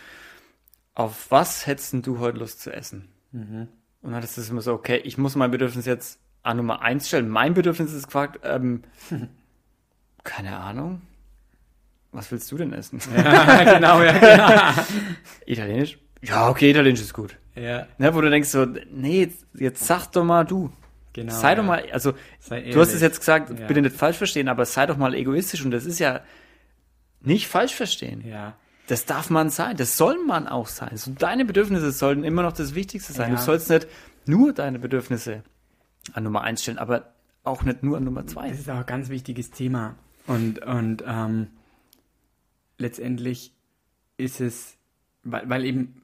[0.99, 3.09] auf was hättest du heute Lust zu essen?
[3.31, 3.69] Mhm.
[4.03, 7.07] Und dann ist es immer so, okay, ich muss mein Bedürfnis jetzt an Nummer eins
[7.07, 7.29] stellen.
[7.29, 8.83] Mein Bedürfnis ist gefragt, ähm,
[10.25, 11.03] keine Ahnung.
[12.11, 13.01] Was willst du denn essen?
[13.17, 14.83] Ja, genau, ja, genau.
[15.47, 15.99] Italienisch?
[16.21, 17.37] Ja, okay, Italienisch ist gut.
[17.55, 17.87] Ja.
[17.99, 20.73] Ne, wo du denkst so, nee, jetzt, jetzt sag doch mal du.
[21.13, 21.33] Genau.
[21.33, 21.55] Sei ja.
[21.55, 22.13] doch mal, also,
[22.49, 23.67] du hast es jetzt gesagt, ja.
[23.67, 26.23] bitte nicht falsch verstehen, aber sei doch mal egoistisch und das ist ja
[27.21, 28.27] nicht falsch verstehen.
[28.27, 28.57] Ja.
[28.89, 30.97] Das darf man sein, das soll man auch sein.
[30.97, 33.33] So, deine Bedürfnisse sollten immer noch das Wichtigste sein.
[33.33, 33.37] Ja.
[33.37, 33.87] Du sollst nicht
[34.25, 35.43] nur deine Bedürfnisse
[36.15, 37.13] an Nummer eins stellen, aber
[37.45, 38.49] auch nicht nur an Nummer zwei.
[38.49, 39.97] Das ist auch ein ganz wichtiges Thema.
[40.27, 41.49] Und, und ähm,
[42.79, 43.53] letztendlich
[44.17, 44.79] ist es,
[45.23, 46.01] weil, weil eben,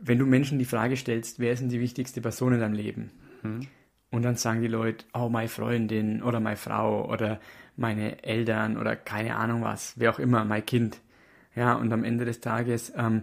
[0.00, 3.10] wenn du Menschen die Frage stellst, wer ist denn die wichtigste Person in deinem Leben?
[3.42, 3.66] Mhm.
[4.10, 7.40] Und dann sagen die Leute, oh, meine Freundin oder meine Frau oder
[7.76, 11.00] meine Eltern oder keine Ahnung was, wer auch immer, mein Kind.
[11.54, 13.22] Ja, und am Ende des Tages ähm,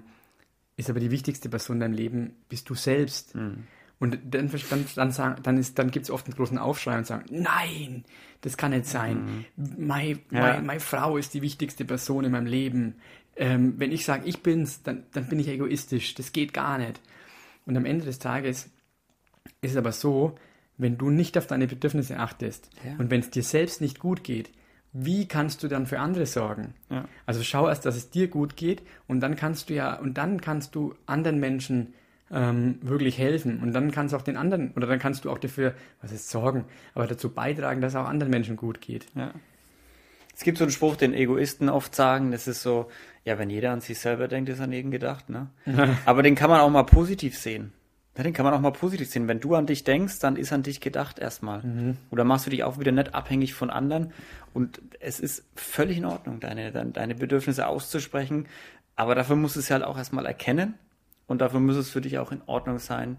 [0.78, 3.36] ist aber die wichtigste Person in deinem Leben, bist du selbst.
[3.36, 3.64] Mhm.
[4.00, 7.06] Und dann, dann, dann, sagen, dann, ist, dann gibt es oft einen großen Aufschrei und
[7.06, 8.06] sagen, nein,
[8.42, 9.46] das kann nicht sein.
[9.58, 9.86] Mhm.
[9.86, 10.62] Meine, ja.
[10.62, 12.96] meine Frau ist die wichtigste Person in meinem Leben.
[13.36, 16.16] Ähm, wenn ich sage, ich bin's, dann, dann bin ich egoistisch.
[16.16, 17.02] Das geht gar nicht.
[17.66, 18.70] Und am Ende des Tages
[19.62, 20.38] ist es aber so,
[20.78, 22.96] wenn du nicht auf deine Bedürfnisse achtest ja.
[22.98, 24.50] und wenn es dir selbst nicht gut geht,
[24.92, 26.74] wie kannst du dann für andere sorgen?
[26.90, 27.06] Ja.
[27.26, 30.42] Also schau erst, dass es dir gut geht und dann kannst du ja, und dann
[30.42, 31.94] kannst du anderen Menschen
[32.32, 35.38] ähm, wirklich helfen und dann kannst du auch den anderen, oder dann kannst du auch
[35.38, 39.06] dafür, was ist sorgen, aber dazu beitragen, dass es auch anderen Menschen gut geht.
[39.16, 39.32] Ja.
[40.36, 42.90] Es gibt so einen Spruch, den Egoisten oft sagen, das ist so,
[43.26, 45.50] ja, wenn jeder an sich selber denkt, ist an jeden gedacht, ne?
[46.06, 47.74] aber den kann man auch mal positiv sehen.
[48.20, 49.30] Ja, den kann man auch mal positiv sehen.
[49.30, 51.64] Wenn du an dich denkst, dann ist an dich gedacht erstmal.
[51.64, 51.96] Mhm.
[52.12, 54.12] Oder machst du dich auch wieder nicht abhängig von anderen.
[54.54, 58.48] Und es ist völlig in Ordnung, deine, deine, Bedürfnisse auszusprechen.
[58.98, 60.74] Aber dafür musst du es halt auch erstmal erkennen.
[61.28, 63.16] Und dafür muss es für dich auch in Ordnung sein,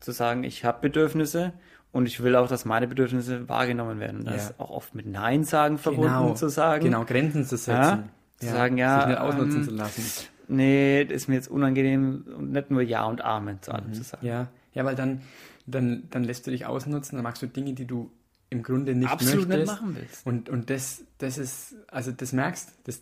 [0.00, 1.54] zu sagen, ich habe Bedürfnisse
[1.90, 4.18] und ich will auch, dass meine Bedürfnisse wahrgenommen werden.
[4.18, 4.50] Und das Ja.
[4.50, 6.84] ist auch oft mit Nein sagen verbunden zu sagen.
[6.84, 7.70] Genau, Grenzen zu setzen.
[7.80, 8.04] Ja?
[8.38, 10.04] Zu sagen, ja, Sich nicht ausnutzen ähm, zu lassen.
[10.48, 14.26] Nee, ist mir jetzt unangenehm und nicht nur Ja und Amen zu allem zu sagen.
[14.26, 15.22] Ja, ja, weil dann,
[15.66, 18.10] dann, dann lässt du dich ausnutzen, dann machst du Dinge, die du
[18.50, 19.72] im Grunde nicht Absolut nicht möchtest.
[19.80, 20.26] machen willst.
[20.26, 23.00] Und, und das, das ist, also das merkst, das,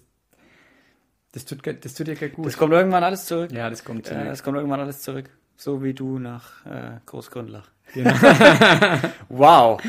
[1.33, 2.47] das tut, das tut dir gar gut.
[2.47, 3.51] Das kommt irgendwann alles zurück.
[3.53, 4.27] ja, das kommt zurück.
[4.27, 5.29] es kommt irgendwann alles zurück.
[5.57, 7.69] So wie du nach äh, Großgründlach.
[7.93, 8.15] Genau.
[9.29, 9.83] Wow.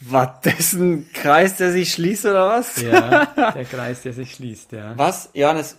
[0.00, 2.80] War das ein Kreis, der sich schließt oder was?
[2.80, 4.96] ja, der Kreis, der sich schließt, ja.
[4.96, 5.76] Was, Johannes,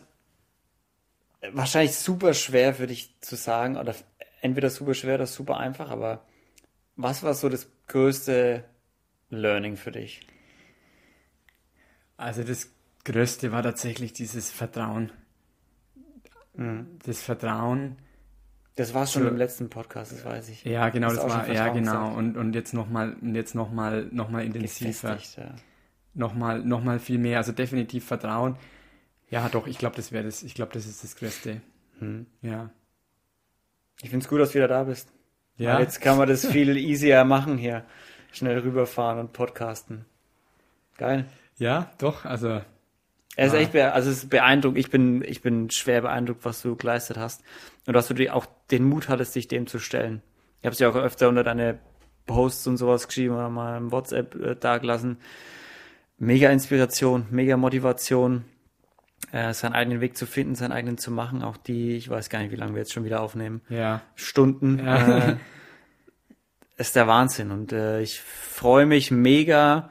[1.54, 3.96] wahrscheinlich super schwer für dich zu sagen, oder
[4.42, 6.26] entweder super schwer oder super einfach, aber
[6.96, 8.64] was war so das größte
[9.30, 10.22] Learning für dich?
[12.18, 12.70] Also das
[13.06, 15.12] Größte war tatsächlich dieses Vertrauen.
[16.56, 17.00] Mhm.
[17.06, 17.96] Das Vertrauen,
[18.76, 20.64] Das war schon Für- im letzten Podcast, das weiß ich.
[20.64, 22.18] ja genau, das auch war, ja genau, gesagt.
[22.18, 25.18] und, und jetzt nochmal, jetzt nochmal, nochmal intensiver.
[25.38, 25.56] Ja.
[26.14, 27.38] nochmal noch mal viel mehr.
[27.38, 28.58] Also definitiv Vertrauen.
[29.30, 30.43] Ja, doch, ich glaube, das wäre das.
[30.43, 31.61] Ich glaube, das ist das Größte.
[31.99, 32.25] Hm.
[32.41, 32.69] Ja.
[34.01, 35.09] Ich find's gut, dass du wieder da bist.
[35.57, 35.75] Ja.
[35.75, 37.84] Weil jetzt kann man das viel easier machen hier.
[38.32, 40.05] Schnell rüberfahren und podcasten.
[40.97, 41.25] Geil.
[41.57, 42.61] Ja, doch, also.
[43.36, 43.57] Er ist Ah.
[43.57, 44.77] echt, also es ist beeindruckend.
[44.80, 47.43] Ich bin, ich bin schwer beeindruckt, was du geleistet hast.
[47.86, 50.21] Und dass du dir auch den Mut hattest, dich dem zu stellen.
[50.59, 51.80] Ich habe es ja auch öfter unter deine
[52.25, 55.17] Posts und sowas geschrieben oder mal im WhatsApp äh, dagelassen.
[56.17, 58.43] Mega Inspiration, mega Motivation,
[59.32, 61.43] äh, seinen eigenen Weg zu finden, seinen eigenen zu machen.
[61.43, 63.61] Auch die, ich weiß gar nicht, wie lange wir jetzt schon wieder aufnehmen.
[63.69, 64.01] Ja.
[64.15, 64.80] Stunden.
[64.80, 65.30] Ja.
[65.30, 65.36] Äh,
[66.77, 67.51] ist der Wahnsinn.
[67.51, 69.89] Und äh, ich freue mich mega,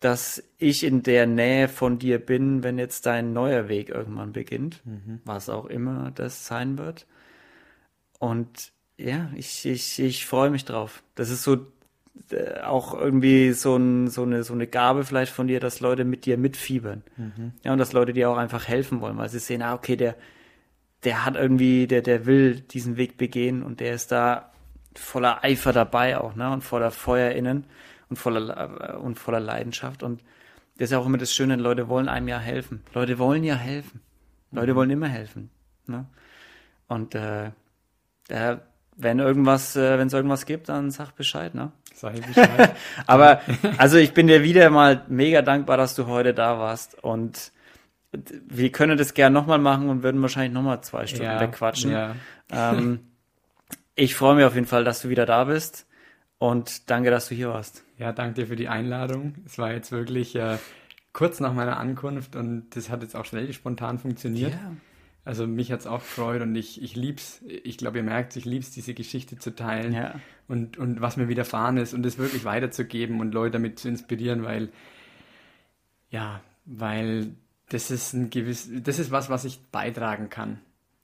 [0.00, 4.82] dass ich in der Nähe von dir bin, wenn jetzt dein neuer Weg irgendwann beginnt,
[5.24, 7.06] was auch immer das sein wird.
[8.18, 11.02] Und ja, ich, ich, ich freue mich drauf.
[11.16, 11.66] Das ist so
[12.64, 16.26] auch irgendwie so, ein, so, eine, so eine Gabe vielleicht von dir, dass Leute mit
[16.26, 17.02] dir mitfiebern.
[17.64, 20.16] Ja, und dass Leute dir auch einfach helfen wollen, weil sie sehen, ah, okay, der,
[21.04, 24.52] der hat irgendwie, der, der will diesen Weg begehen und der ist da
[24.94, 26.50] voller Eifer dabei auch, ne?
[26.50, 27.64] Und voller Feuer innen
[28.08, 30.02] und voller, äh, und voller Leidenschaft.
[30.02, 30.22] Und
[30.76, 32.82] das ist ja auch immer das Schöne, Leute wollen einem ja helfen.
[32.92, 34.00] Leute wollen ja helfen.
[34.52, 35.50] Leute wollen immer helfen.
[35.86, 36.06] Ne?
[36.88, 37.52] Und äh,
[38.28, 38.56] äh,
[38.96, 41.72] wenn irgendwas, äh, wenn es irgendwas gibt, dann sag Bescheid, ne?
[41.94, 42.74] Sag ich Bescheid.
[43.06, 43.40] Aber
[43.78, 47.52] also ich bin dir wieder mal mega dankbar, dass du heute da warst und
[48.12, 51.92] wir können das gern nochmal machen und würden wahrscheinlich nochmal zwei Stunden ja, wegquatschen.
[51.92, 52.16] Ja.
[52.50, 53.00] Ähm,
[53.94, 55.86] ich freue mich auf jeden Fall, dass du wieder da bist
[56.38, 57.84] und danke, dass du hier warst.
[57.98, 59.34] ja, danke dir für die Einladung.
[59.46, 60.56] Es war jetzt wirklich äh,
[61.12, 64.54] kurz nach meiner Ankunft und das hat jetzt auch schnell spontan funktioniert.
[65.30, 67.40] Also mich hat's auch gefreut und ich, ich lieb's.
[67.62, 70.16] Ich glaube, ihr merkt, ich lieb's, diese Geschichte zu teilen Ja.
[70.48, 74.42] und, und was mir widerfahren ist und es wirklich weiterzugeben und Leute damit zu inspirieren,
[74.42, 74.70] weil,
[76.10, 77.28] ja, weil
[77.68, 80.58] das ist ein gewiss, das ist was, was ich beitragen kann.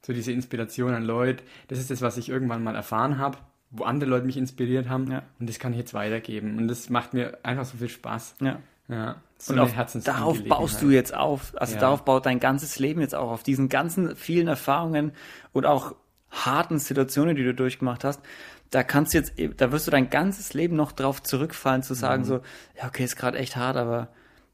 [0.05, 3.39] So diese Inspiration an Leute, das ist das, was ich irgendwann mal erfahren habe,
[3.71, 5.23] wo andere Leute mich inspiriert haben Ja.
[5.39, 8.35] und das kann ich jetzt weitergeben und das macht mir einfach so viel Spaß.
[8.41, 8.59] Ja.
[8.89, 9.75] Ja, so Und auf,
[10.05, 11.53] darauf baust du jetzt auf.
[11.57, 11.81] Also Ja.
[11.81, 15.13] darauf baut dein ganzes Leben jetzt auch auf diesen ganzen vielen Erfahrungen
[15.53, 15.95] und auch
[16.31, 18.21] harten Situationen, die du durchgemacht hast.
[18.71, 22.23] Da kannst du jetzt, da wirst du dein ganzes Leben noch drauf zurückfallen, zu sagen
[22.23, 22.27] Mhm.
[22.27, 22.35] so,
[22.79, 24.09] ja, okay, ist gerade echt hart, aber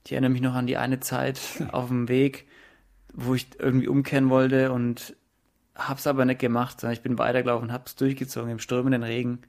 [0.04, 1.40] ich erinnere mich noch an die eine Zeit
[1.72, 2.46] auf dem Weg,
[3.14, 5.16] wo ich irgendwie umkehren wollte und
[5.74, 9.40] hab's aber nicht gemacht, sondern ich bin weitergelaufen, hab's durchgezogen im strömenden Regen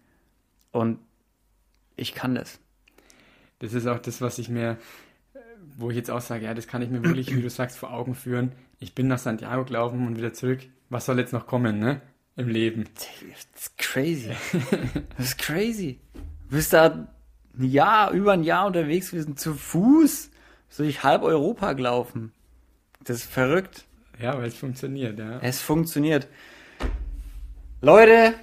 [0.71, 0.99] und
[1.95, 2.59] ich kann das.
[3.59, 4.77] Das ist auch das, was ich mir,
[5.77, 7.93] wo ich jetzt auch sage, ja, das kann ich mir wirklich, wie du sagst, vor
[7.93, 8.51] Augen führen.
[8.79, 10.59] Ich bin nach Santiago gelaufen und wieder zurück.
[10.89, 12.01] Was soll jetzt noch kommen, ne?
[12.35, 12.85] Im Leben.
[12.95, 13.07] Das
[13.55, 14.31] ist crazy.
[15.17, 15.99] Das ist crazy.
[16.49, 17.07] Du bist da
[17.57, 20.29] ein Jahr, über ein Jahr unterwegs gewesen, zu Fuß,
[20.69, 22.31] so durch halb Europa gelaufen.
[23.03, 23.85] Das ist verrückt.
[24.19, 25.39] Ja, weil es funktioniert, ja.
[25.39, 26.27] Es funktioniert.
[27.81, 28.33] Leute,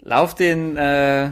[0.00, 1.30] lauft den äh,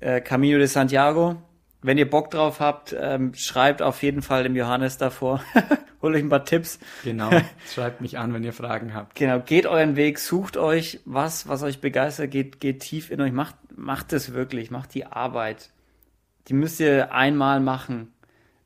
[0.00, 1.36] äh, Camino de Santiago.
[1.82, 5.42] Wenn ihr Bock drauf habt, ähm, schreibt auf jeden Fall dem Johannes davor.
[6.02, 6.78] Holt euch ein paar Tipps.
[7.02, 7.30] Genau.
[7.72, 9.16] Schreibt mich an, wenn ihr Fragen habt.
[9.16, 13.32] Genau, geht euren Weg, sucht euch was, was euch begeistert, geht, geht tief in euch,
[13.32, 15.70] macht, macht es wirklich, macht die Arbeit.
[16.48, 18.12] Die müsst ihr einmal machen.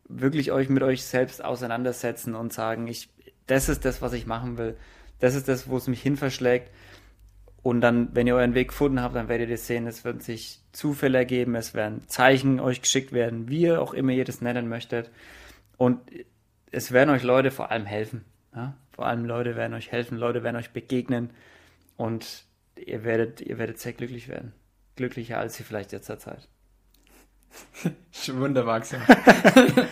[0.08, 3.08] Wirklich euch mit euch selbst auseinandersetzen und sagen, ich,
[3.46, 4.76] das ist das, was ich machen will.
[5.20, 6.70] Das ist das, wo es mich hin verschlägt.
[7.66, 10.60] Und dann, wenn ihr euren Weg gefunden habt, dann werdet ihr sehen, es werden sich
[10.70, 14.68] Zufälle ergeben, es werden Zeichen euch geschickt werden, wie ihr auch immer ihr das nennen
[14.68, 15.10] möchtet.
[15.76, 15.98] Und
[16.70, 18.24] es werden euch Leute vor allem helfen.
[18.54, 18.74] Ja?
[18.92, 21.30] Vor allem Leute werden euch helfen, Leute werden euch begegnen
[21.96, 22.44] und
[22.76, 24.52] ihr werdet, ihr werdet sehr glücklich werden.
[24.94, 26.46] Glücklicher als ihr vielleicht jetzt seid.
[28.28, 29.08] Wunderbar gesagt.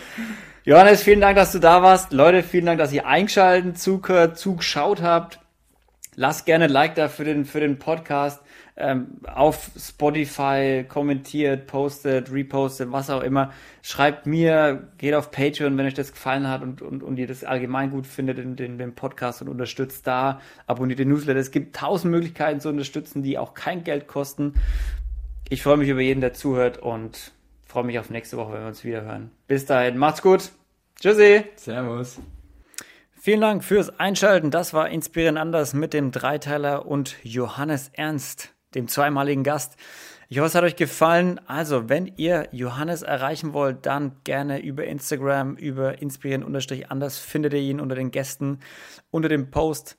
[0.63, 2.13] Johannes, vielen Dank, dass du da warst.
[2.13, 5.39] Leute, vielen Dank, dass ihr eingeschaltet, zugehört, zugeschaut habt.
[6.15, 8.41] Lasst gerne ein Like da für den, für den Podcast.
[8.77, 13.53] Ähm, auf Spotify kommentiert, postet, repostet, was auch immer.
[13.81, 17.45] Schreibt mir, geht auf Patreon, wenn euch das gefallen hat und, und, und ihr das
[17.45, 20.41] allgemein gut findet in, in dem Podcast und unterstützt da.
[20.67, 21.39] Abonniert den Newsletter.
[21.39, 24.55] Es gibt tausend Möglichkeiten zu unterstützen, die auch kein Geld kosten.
[25.47, 27.31] Ich freue mich über jeden, der zuhört und
[27.65, 29.31] freue mich auf nächste Woche, wenn wir uns wieder hören.
[29.47, 30.51] Bis dahin, macht's gut.
[30.99, 31.45] Tschüssi.
[31.55, 32.19] Servus.
[33.25, 34.51] Vielen Dank fürs Einschalten.
[34.51, 39.77] Das war Inspirieren anders mit dem Dreiteiler und Johannes Ernst, dem zweimaligen Gast.
[40.29, 41.41] Ich hoffe, es hat euch gefallen.
[41.47, 47.79] Also, wenn ihr Johannes erreichen wollt, dann gerne über Instagram, über inspirieren-anders findet ihr ihn
[47.79, 48.59] unter den Gästen,
[49.09, 49.97] unter dem Post.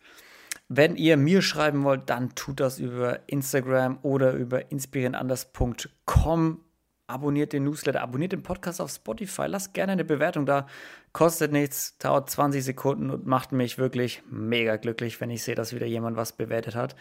[0.69, 6.61] Wenn ihr mir schreiben wollt, dann tut das über Instagram oder über inspirierenanders.com
[7.07, 10.67] abonniert den Newsletter, abonniert den Podcast auf Spotify, lasst gerne eine Bewertung da.
[11.13, 15.75] Kostet nichts, dauert 20 Sekunden und macht mich wirklich mega glücklich, wenn ich sehe, dass
[15.75, 16.97] wieder jemand was bewertet hat.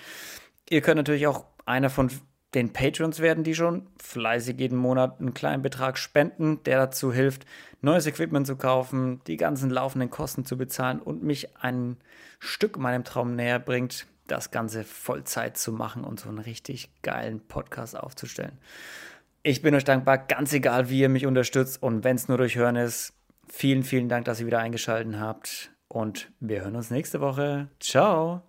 [0.69, 2.09] Ihr könnt natürlich auch einer von
[2.53, 7.45] den Patrons werden, die schon fleißig jeden Monat einen kleinen Betrag spenden, der dazu hilft,
[7.81, 11.97] neues Equipment zu kaufen, die ganzen laufenden Kosten zu bezahlen und mich ein
[12.39, 17.41] Stück meinem Traum näher bringt, das Ganze Vollzeit zu machen und so einen richtig geilen
[17.41, 18.57] Podcast aufzustellen.
[19.47, 22.55] Ich bin euch dankbar, ganz egal, wie ihr mich unterstützt und wenn es nur durch
[22.55, 23.13] Hören ist.
[23.47, 27.67] Vielen, vielen Dank, dass ihr wieder eingeschaltet habt und wir hören uns nächste Woche.
[27.79, 28.41] Ciao!